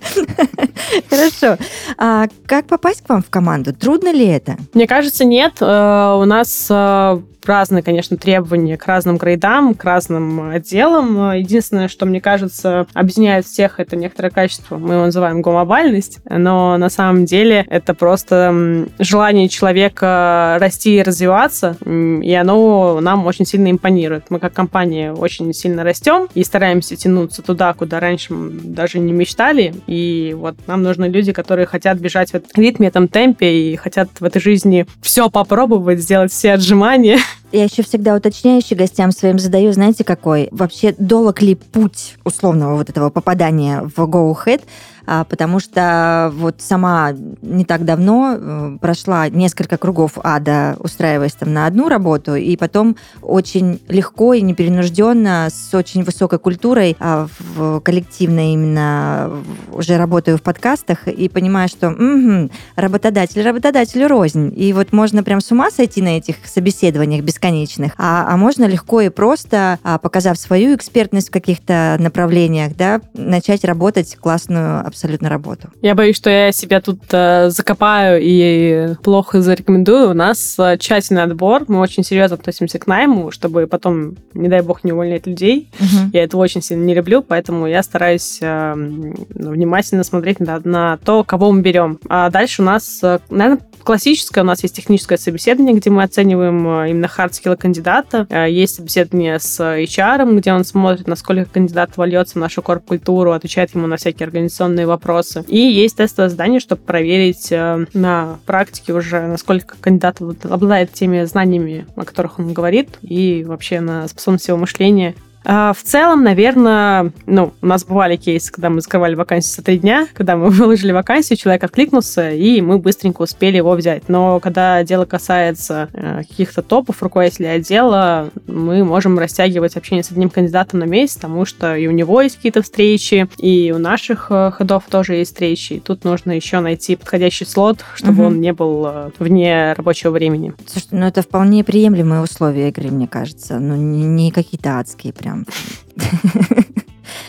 Хорошо. 1.10 1.56
А 1.98 2.26
как 2.46 2.66
попасть 2.66 3.02
к 3.02 3.08
вам 3.08 3.22
в 3.22 3.30
команду? 3.30 3.72
Трудно 3.72 4.12
ли 4.12 4.26
это? 4.26 4.56
Мне 4.74 4.86
кажется, 4.86 5.24
нет. 5.24 5.54
Э, 5.60 6.18
у 6.20 6.24
нас 6.24 6.66
э, 6.70 7.20
разные, 7.46 7.82
конечно, 7.82 8.16
требования 8.16 8.76
к 8.76 8.86
разным 8.86 9.16
грейдам, 9.16 9.74
к 9.74 9.84
разным 9.84 10.50
отделам. 10.50 11.32
Единственное, 11.32 11.88
что, 11.88 12.06
мне 12.06 12.20
кажется, 12.20 12.86
объединяет 12.94 13.46
всех, 13.46 13.80
это 13.80 13.96
некоторое 13.96 14.30
качество. 14.30 14.78
Мы 14.78 14.94
его 14.94 15.04
называем 15.04 15.42
глобальность, 15.42 16.18
но 16.28 16.76
на 16.78 16.88
самом 16.88 17.24
деле 17.24 17.66
это 17.68 17.94
просто 17.94 18.86
желание 18.98 19.48
человека 19.48 20.56
расти 20.60 20.96
и 20.96 21.02
развиваться, 21.02 21.76
и 21.84 22.34
оно 22.34 23.00
нам 23.00 23.26
очень 23.26 23.46
сильно 23.46 23.70
импонирует. 23.70 24.24
Мы 24.30 24.38
как 24.38 24.52
компания 24.52 25.12
очень 25.12 25.52
сильно 25.52 25.84
растем 25.84 26.28
и 26.34 26.44
стараемся 26.44 26.96
тянуться 26.96 27.42
туда, 27.42 27.72
куда 27.74 28.00
раньше 28.00 28.32
мы 28.32 28.50
даже 28.50 28.98
не 28.98 29.12
мечтали. 29.12 29.74
И 29.86 30.34
вот 30.36 30.56
нам 30.66 30.82
нужны 30.82 31.06
люди, 31.06 31.32
которые 31.32 31.66
хотят 31.66 31.98
бежать 31.98 32.30
в 32.30 32.34
этом 32.34 32.50
ритме, 32.62 32.88
этом 32.88 33.08
темпе 33.08 33.52
и 33.52 33.76
хотят 33.76 34.08
в 34.20 34.24
этой 34.24 34.40
жизни 34.40 34.86
все 35.02 35.28
попробовать, 35.30 36.00
сделать 36.00 36.32
все 36.32 36.52
отжимания. 36.52 37.18
Я 37.54 37.62
еще 37.62 37.84
всегда 37.84 38.16
уточняющий 38.16 38.74
гостям 38.74 39.12
своим 39.12 39.38
задаю, 39.38 39.72
знаете, 39.72 40.02
какой? 40.02 40.48
Вообще, 40.50 40.92
долг 40.98 41.40
ли 41.40 41.54
путь 41.54 42.16
условного 42.24 42.74
вот 42.74 42.90
этого 42.90 43.10
попадания 43.10 43.80
в 43.82 43.96
Go 44.00 44.34
Ahead? 44.34 44.62
А, 45.06 45.24
потому 45.24 45.60
что 45.60 46.32
вот 46.34 46.56
сама 46.58 47.12
не 47.42 47.64
так 47.64 47.84
давно 47.84 48.36
э, 48.36 48.78
прошла 48.80 49.28
несколько 49.28 49.76
кругов 49.76 50.12
ада, 50.22 50.76
устраиваясь 50.78 51.34
там 51.34 51.52
на 51.52 51.66
одну 51.66 51.88
работу, 51.88 52.34
и 52.34 52.56
потом 52.56 52.96
очень 53.22 53.80
легко 53.88 54.34
и 54.34 54.40
непринужденно, 54.40 55.48
с 55.50 55.74
очень 55.74 56.04
высокой 56.04 56.38
культурой 56.38 56.96
а, 57.00 57.28
в 57.48 57.80
коллективной 57.80 58.52
именно 58.54 59.30
уже 59.72 59.96
работаю 59.96 60.38
в 60.38 60.42
подкастах 60.42 61.08
и 61.08 61.28
понимаю, 61.28 61.68
что 61.68 61.90
угу, 61.90 62.50
работодатель 62.76 63.42
работодателю 63.42 64.08
рознь. 64.08 64.52
И 64.56 64.72
вот 64.72 64.92
можно 64.92 65.22
прям 65.22 65.40
с 65.40 65.50
ума 65.50 65.70
сойти 65.70 66.02
на 66.02 66.16
этих 66.16 66.36
собеседованиях 66.46 67.24
бесконечных, 67.24 67.92
а, 67.98 68.26
а 68.28 68.36
можно 68.36 68.64
легко 68.64 69.00
и 69.00 69.08
просто, 69.08 69.78
а, 69.82 69.98
показав 69.98 70.38
свою 70.38 70.74
экспертность 70.74 71.28
в 71.28 71.32
каких-то 71.32 71.96
направлениях, 71.98 72.74
да, 72.76 73.00
начать 73.14 73.64
работать 73.64 74.16
классную 74.16 74.86
абсолютно 74.94 75.28
работу. 75.28 75.68
Я 75.82 75.94
боюсь, 75.94 76.16
что 76.16 76.30
я 76.30 76.52
себя 76.52 76.80
тут 76.80 77.00
э, 77.10 77.50
закопаю 77.50 78.20
и 78.22 78.94
плохо 79.02 79.42
зарекомендую. 79.42 80.10
У 80.10 80.14
нас 80.14 80.56
э, 80.58 80.78
тщательный 80.78 81.24
отбор, 81.24 81.64
мы 81.66 81.80
очень 81.80 82.04
серьезно 82.04 82.36
относимся 82.36 82.78
к 82.78 82.86
найму, 82.86 83.32
чтобы 83.32 83.66
потом, 83.66 84.16
не 84.34 84.48
дай 84.48 84.62
бог, 84.62 84.84
не 84.84 84.92
увольнять 84.92 85.26
людей. 85.26 85.68
Угу. 85.80 86.10
Я 86.12 86.22
этого 86.22 86.40
очень 86.40 86.62
сильно 86.62 86.84
не 86.84 86.94
люблю, 86.94 87.22
поэтому 87.22 87.66
я 87.66 87.82
стараюсь 87.82 88.38
э, 88.40 88.72
внимательно 88.74 90.04
смотреть 90.04 90.38
на, 90.38 90.60
на 90.64 90.96
то, 90.98 91.24
кого 91.24 91.50
мы 91.50 91.60
берем. 91.60 91.98
А 92.08 92.30
дальше 92.30 92.62
у 92.62 92.64
нас, 92.64 93.00
э, 93.02 93.18
наверное, 93.30 93.60
классическое, 93.84 94.42
у 94.42 94.46
нас 94.46 94.62
есть 94.62 94.74
техническое 94.74 95.18
собеседование, 95.18 95.76
где 95.76 95.90
мы 95.90 96.02
оцениваем 96.02 96.66
э, 96.66 96.90
именно 96.90 97.06
hard 97.06 97.26
skill 97.26 97.51
ы 97.51 97.56
кандидата. 97.56 98.26
Э, 98.30 98.50
есть 98.50 98.76
собеседование 98.76 99.38
с 99.38 99.60
HR, 99.60 100.38
где 100.38 100.52
он 100.52 100.64
смотрит, 100.64 101.06
насколько 101.06 101.44
кандидат 101.44 101.96
вольется 101.96 102.34
в 102.34 102.40
нашу 102.40 102.62
корп-культуру, 102.62 103.32
отвечает 103.32 103.74
ему 103.74 103.86
на 103.86 103.96
всякие 103.96 104.26
организационные 104.26 104.83
вопросы. 104.86 105.44
И 105.48 105.58
есть 105.58 105.96
тестовое 105.96 106.28
задание, 106.28 106.60
чтобы 106.60 106.82
проверить 106.82 107.50
э, 107.50 107.86
на 107.94 108.38
практике 108.46 108.92
уже, 108.92 109.26
насколько 109.26 109.76
кандидат 109.80 110.20
обладает 110.20 110.92
теми 110.92 111.24
знаниями, 111.24 111.86
о 111.96 112.04
которых 112.04 112.38
он 112.38 112.52
говорит, 112.52 112.98
и 113.02 113.44
вообще 113.46 113.80
на 113.80 114.06
способность 114.08 114.48
его 114.48 114.58
мышления 114.58 115.14
в 115.44 115.76
целом, 115.82 116.24
наверное, 116.24 117.12
ну, 117.26 117.52
у 117.60 117.66
нас 117.66 117.84
бывали 117.84 118.16
кейсы, 118.16 118.50
когда 118.50 118.70
мы 118.70 118.80
закрывали 118.80 119.14
вакансию 119.14 119.56
за 119.56 119.62
три 119.62 119.78
дня, 119.78 120.08
когда 120.14 120.36
мы 120.36 120.48
выложили 120.50 120.92
вакансию, 120.92 121.36
человек 121.36 121.64
откликнулся, 121.64 122.30
и 122.30 122.60
мы 122.60 122.78
быстренько 122.78 123.22
успели 123.22 123.58
его 123.58 123.72
взять. 123.72 124.08
Но 124.08 124.40
когда 124.40 124.82
дело 124.84 125.04
касается 125.04 125.88
э, 125.92 126.22
каких-то 126.28 126.62
топов 126.62 127.02
руководителей 127.02 127.48
отдела, 127.48 128.30
мы 128.46 128.84
можем 128.84 129.18
растягивать 129.18 129.76
общение 129.76 130.02
с 130.02 130.10
одним 130.10 130.30
кандидатом 130.30 130.80
на 130.80 130.84
месяц, 130.84 131.16
потому 131.16 131.44
что 131.44 131.76
и 131.76 131.86
у 131.86 131.90
него 131.90 132.22
есть 132.22 132.36
какие-то 132.36 132.62
встречи, 132.62 133.28
и 133.38 133.72
у 133.74 133.78
наших 133.78 134.28
э, 134.30 134.50
ходов 134.52 134.84
тоже 134.88 135.16
есть 135.16 135.32
встречи. 135.32 135.74
И 135.74 135.80
тут 135.80 136.04
нужно 136.04 136.32
еще 136.32 136.60
найти 136.60 136.96
подходящий 136.96 137.44
слот, 137.44 137.84
чтобы 137.94 138.22
угу. 138.22 138.26
он 138.28 138.40
не 138.40 138.52
был 138.52 138.86
э, 138.86 139.10
вне 139.18 139.74
рабочего 139.74 140.10
времени. 140.10 140.54
Слушайте, 140.66 140.96
ну 140.96 141.06
это 141.06 141.22
вполне 141.22 141.64
приемлемые 141.64 142.22
условия 142.22 142.68
игры, 142.68 142.90
мне 142.90 143.08
кажется. 143.08 143.58
Ну, 143.58 143.76
не, 143.76 144.04
не 144.04 144.30
какие-то 144.30 144.78
адские 144.78 145.12
прям 145.12 145.33
прям. 145.34 145.46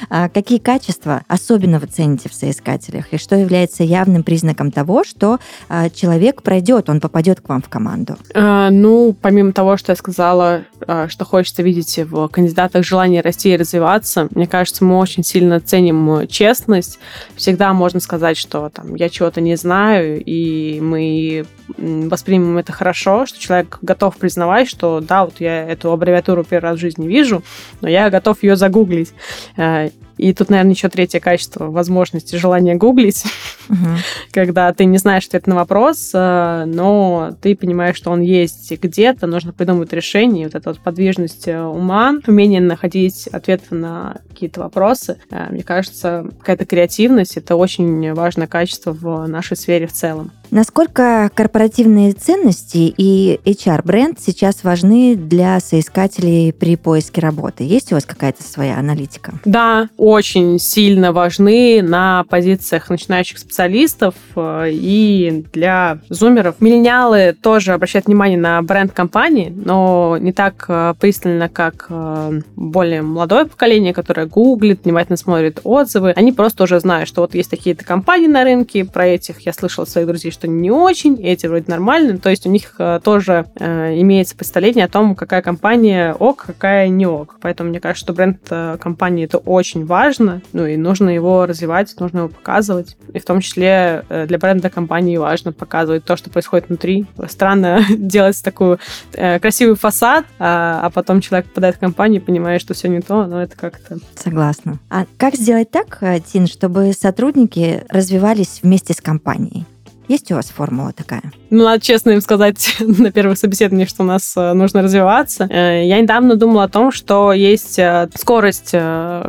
А 0.10 0.30
какие 0.30 0.60
качества 0.60 1.24
особенно 1.28 1.80
вы 1.80 1.88
цените 1.88 2.30
в 2.30 2.34
соискателях 2.34 3.12
и 3.12 3.18
что 3.18 3.36
является 3.36 3.84
явным 3.84 4.24
признаком 4.24 4.72
того, 4.72 5.04
что 5.04 5.40
а, 5.68 5.90
человек 5.90 6.44
пройдет, 6.44 6.90
он 6.90 7.00
попадет 7.00 7.42
к 7.42 7.50
вам 7.50 7.62
в 7.62 7.70
команду? 7.70 8.16
А, 8.34 8.70
ну, 8.70 9.16
помимо 9.20 9.52
того, 9.52 9.78
что 9.78 9.92
я 9.92 9.96
сказала, 9.96 10.66
а, 10.88 11.08
что 11.08 11.26
хочется 11.26 11.64
видеть 11.64 11.98
в 11.98 12.28
кандидатах 12.28 12.86
желание 12.86 13.22
расти 13.22 13.54
и 13.54 13.58
развиваться, 13.58 14.28
мне 14.32 14.48
кажется, 14.48 14.84
мы 14.84 14.98
очень 14.98 15.24
сильно 15.24 15.60
ценим 15.60 16.28
честность. 16.28 17.00
Всегда 17.36 17.74
можно 17.74 18.00
сказать, 18.00 18.38
что 18.38 18.70
там 18.70 18.96
я 18.96 19.10
чего-то 19.10 19.42
не 19.42 19.56
знаю, 19.56 20.24
и 20.24 20.80
мы 20.82 21.46
воспримем 21.78 22.58
это 22.58 22.72
хорошо, 22.72 23.26
что 23.26 23.40
человек 23.40 23.80
готов 23.82 24.18
признавать, 24.18 24.70
что 24.70 25.00
да, 25.02 25.26
вот 25.26 25.36
я 25.40 25.68
эту 25.68 25.92
аббревиатуру 25.92 26.44
первый 26.44 26.70
раз 26.70 26.78
в 26.78 26.82
жизни 26.82 27.08
вижу, 27.08 27.44
но 27.82 27.90
я 27.90 28.10
готов 28.10 28.44
ее 28.44 28.56
загуглить. 28.56 29.14
Э, 29.58 29.90
и 30.18 30.34
тут, 30.34 30.50
наверное, 30.50 30.74
еще 30.74 30.88
третье 30.88 31.20
качество 31.20 31.66
возможности 31.66 32.38
желания 32.38 32.76
гуглить, 32.76 33.26
угу. 33.70 33.78
когда 34.32 34.72
ты 34.74 34.86
не 34.86 34.98
знаешь 34.98 35.28
ответ 35.28 35.48
на 35.48 35.56
вопрос, 35.56 36.12
э, 36.14 36.64
но 36.68 37.36
ты 37.42 37.56
понимаешь, 37.56 37.98
что 37.98 38.12
он 38.12 38.22
есть 38.22 38.72
где-то, 38.72 39.28
нужно 39.28 39.52
придумать 39.52 39.92
решение. 39.92 40.46
Вот 40.46 40.56
эта 40.56 40.70
вот 40.70 40.80
подвижность 40.80 41.48
э, 41.48 41.62
ума, 41.62 42.16
умение 42.28 42.62
находить 42.62 43.28
ответы 43.28 43.76
на 43.76 44.18
какие-то 44.30 44.62
вопросы, 44.62 45.18
мне 45.50 45.64
кажется, 45.64 46.30
какая-то 46.40 46.66
креативность— 46.66 47.38
это 47.38 47.56
очень 47.56 48.14
важное 48.14 48.48
качество 48.48 48.92
в 48.92 49.28
нашей 49.28 49.58
сфере 49.58 49.88
в 49.88 49.94
целом. 49.94 50.32
Насколько 50.56 51.30
корпоративные 51.36 52.14
ценности 52.14 52.78
и 52.78 53.42
HR-бренд 53.44 54.22
сейчас 54.22 54.64
важны 54.64 55.18
для 55.18 55.60
соискателей 55.60 56.54
при 56.54 56.78
поиске 56.78 57.20
работы? 57.20 57.66
Есть 57.66 57.92
у 57.92 57.96
вас 57.96 58.06
какая-то 58.06 58.42
своя 58.42 58.78
аналитика? 58.78 59.34
Да, 59.44 59.90
очень 59.98 60.58
сильно 60.58 61.12
важны 61.12 61.82
на 61.82 62.24
позициях 62.30 62.90
начинающих 62.90 63.40
специалистов 63.40 64.16
э, 64.38 64.70
и 64.72 65.44
для 65.52 65.98
зумеров. 66.08 66.62
Миллениалы 66.62 67.36
тоже 67.42 67.74
обращают 67.74 68.06
внимание 68.06 68.38
на 68.38 68.62
бренд 68.62 68.94
компании, 68.94 69.54
но 69.54 70.18
не 70.18 70.32
так 70.32 70.64
э, 70.70 70.94
пристально, 70.98 71.50
как 71.50 71.88
э, 71.90 72.40
более 72.56 73.02
молодое 73.02 73.44
поколение, 73.46 73.94
которое 73.94 74.26
гуглит, 74.26 74.86
внимательно 74.86 75.18
смотрит 75.18 75.60
отзывы. 75.66 76.12
Они 76.12 76.32
просто 76.32 76.64
уже 76.64 76.80
знают, 76.80 77.10
что 77.10 77.20
вот 77.24 77.36
есть 77.36 77.50
такие-то 77.50 77.84
компании 77.84 78.28
на 78.28 78.46
рынке, 78.46 78.86
про 78.86 79.06
этих 79.06 79.42
я 79.42 79.52
слышала 79.52 79.84
от 79.84 79.90
своих 79.90 80.08
друзей, 80.08 80.32
что 80.32 80.45
не 80.48 80.72
очень, 80.72 81.22
эти 81.22 81.48
вроде 81.48 81.66
нормальные. 81.68 82.18
То 82.18 82.30
есть 82.30 82.46
у 82.46 82.50
них 82.50 82.76
тоже 83.04 83.46
имеется 83.58 84.36
представление 84.36 84.86
о 84.86 84.90
том, 84.90 85.16
какая 85.16 85.42
компания 85.42 86.14
ок, 86.14 86.46
какая 86.46 86.88
не 86.90 87.06
ок. 87.06 87.38
Поэтому 87.42 87.70
мне 87.70 87.80
кажется, 87.80 88.06
что 88.06 88.14
бренд 88.14 88.40
компании 88.80 89.26
это 89.26 89.38
очень 89.38 89.86
важно 89.86 90.42
ну 90.56 90.66
и 90.66 90.78
нужно 90.78 91.10
его 91.10 91.46
развивать, 91.46 91.94
нужно 92.00 92.20
его 92.20 92.28
показывать. 92.30 92.98
И 93.14 93.20
в 93.20 93.26
том 93.26 93.42
числе 93.42 94.06
э, 94.10 94.26
для 94.26 94.38
бренда 94.38 94.70
компании 94.70 95.18
важно 95.18 95.52
показывать 95.52 96.06
то, 96.06 96.16
что 96.16 96.30
происходит 96.30 96.70
внутри. 96.70 97.06
Странно 97.28 97.82
делать 97.90 98.42
такую 98.42 98.80
э, 99.14 99.40
красивый 99.40 99.76
фасад, 99.76 100.26
а, 100.40 100.80
а 100.84 100.90
потом 100.90 101.22
человек 101.22 101.48
попадает 101.48 101.76
в 101.76 101.80
компанию 101.80 102.22
и 102.22 102.24
понимает, 102.24 102.62
что 102.62 102.74
все 102.74 102.88
не 102.88 103.02
то, 103.02 103.26
но 103.26 103.42
это 103.42 103.56
как-то... 103.58 103.98
Согласна. 104.16 104.80
А 104.90 105.06
как 105.18 105.36
сделать 105.36 105.72
так, 105.72 105.98
э, 106.02 106.20
Тин, 106.22 106.48
чтобы 106.48 106.94
сотрудники 106.94 107.84
развивались 107.90 108.62
вместе 108.64 108.94
с 108.94 109.02
компанией? 109.02 109.66
Есть 110.08 110.32
у 110.32 110.36
вас 110.36 110.48
формула 110.48 110.94
такая? 110.94 111.24
Ну, 111.50 111.64
надо 111.64 111.82
честно 111.82 112.12
им 112.12 112.22
сказать 112.22 112.76
на 112.80 113.12
первых 113.12 113.38
собеседованиях, 113.38 113.90
что 113.90 114.04
у 114.04 114.06
нас 114.06 114.34
э, 114.36 114.54
нужно 114.54 114.82
развиваться. 114.82 115.48
Э, 115.50 115.86
я 115.86 116.00
недавно 116.00 116.36
думала 116.36 116.66
о 116.66 116.70
том, 116.70 116.92
что 116.92 117.34
есть 117.34 117.80
э, 117.80 118.10
скорость 118.16 118.76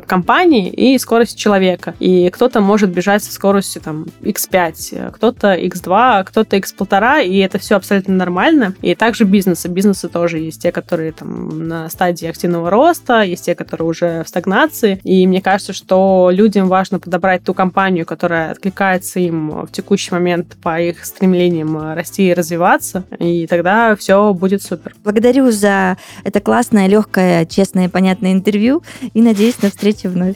компании 0.06 0.68
и 0.70 0.98
скорость 0.98 1.38
человека. 1.38 1.94
И 2.00 2.30
кто-то 2.30 2.60
может 2.60 2.90
бежать 2.90 3.22
со 3.22 3.32
скоростью 3.32 3.82
там 3.82 4.06
x5, 4.22 5.12
кто-то 5.12 5.54
x2, 5.54 6.24
кто-то 6.24 6.56
x1,5, 6.56 7.26
и 7.26 7.38
это 7.38 7.58
все 7.58 7.76
абсолютно 7.76 8.14
нормально. 8.14 8.74
И 8.82 8.94
также 8.94 9.24
бизнесы. 9.24 9.68
Бизнесы 9.68 10.08
тоже 10.08 10.38
есть 10.38 10.62
те, 10.62 10.72
которые 10.72 11.12
там 11.12 11.68
на 11.68 11.88
стадии 11.88 12.26
активного 12.26 12.70
роста, 12.70 13.22
есть 13.22 13.44
те, 13.44 13.54
которые 13.54 13.88
уже 13.88 14.24
в 14.24 14.28
стагнации. 14.28 15.00
И 15.04 15.26
мне 15.26 15.40
кажется, 15.40 15.72
что 15.72 16.30
людям 16.32 16.68
важно 16.68 16.98
подобрать 16.98 17.44
ту 17.44 17.54
компанию, 17.54 18.04
которая 18.04 18.50
откликается 18.50 19.20
им 19.20 19.66
в 19.66 19.68
текущий 19.70 20.12
момент 20.12 20.56
по 20.66 20.81
их 20.81 21.05
стремлениям 21.05 21.94
расти 21.94 22.29
и 22.29 22.35
развиваться, 22.35 23.05
и 23.20 23.46
тогда 23.46 23.94
все 23.94 24.35
будет 24.35 24.64
супер. 24.64 24.96
Благодарю 25.05 25.52
за 25.52 25.96
это 26.24 26.40
классное, 26.40 26.88
легкое, 26.88 27.46
честное, 27.46 27.88
понятное 27.88 28.33
интервью, 28.33 28.83
и 29.14 29.22
надеюсь 29.22 29.62
на 29.62 29.70
встречу 29.70 30.09
вновь. 30.09 30.35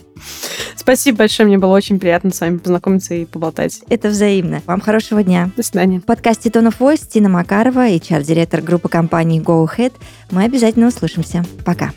Спасибо 0.77 1.17
большое, 1.17 1.47
мне 1.47 1.57
было 1.57 1.75
очень 1.75 1.99
приятно 1.99 2.31
с 2.31 2.39
вами 2.39 2.59
познакомиться 2.59 3.13
и 3.13 3.25
поболтать. 3.25 3.81
Это 3.89 4.07
взаимно. 4.07 4.61
Вам 4.67 4.79
хорошего 4.79 5.21
дня. 5.21 5.51
До 5.57 5.63
свидания. 5.63 5.99
В 5.99 6.05
подкасте 6.05 6.47
Tone 6.47 6.69
of 6.69 6.75
Voice 6.79 7.05
Тина 7.09 7.27
Макарова, 7.27 7.89
HR-директор 7.89 8.61
группы 8.61 8.87
компаний 8.87 9.41
Go 9.41 9.67
Ahead. 9.67 9.91
Мы 10.31 10.45
обязательно 10.45 10.87
услышимся. 10.87 11.43
Пока. 11.65 11.91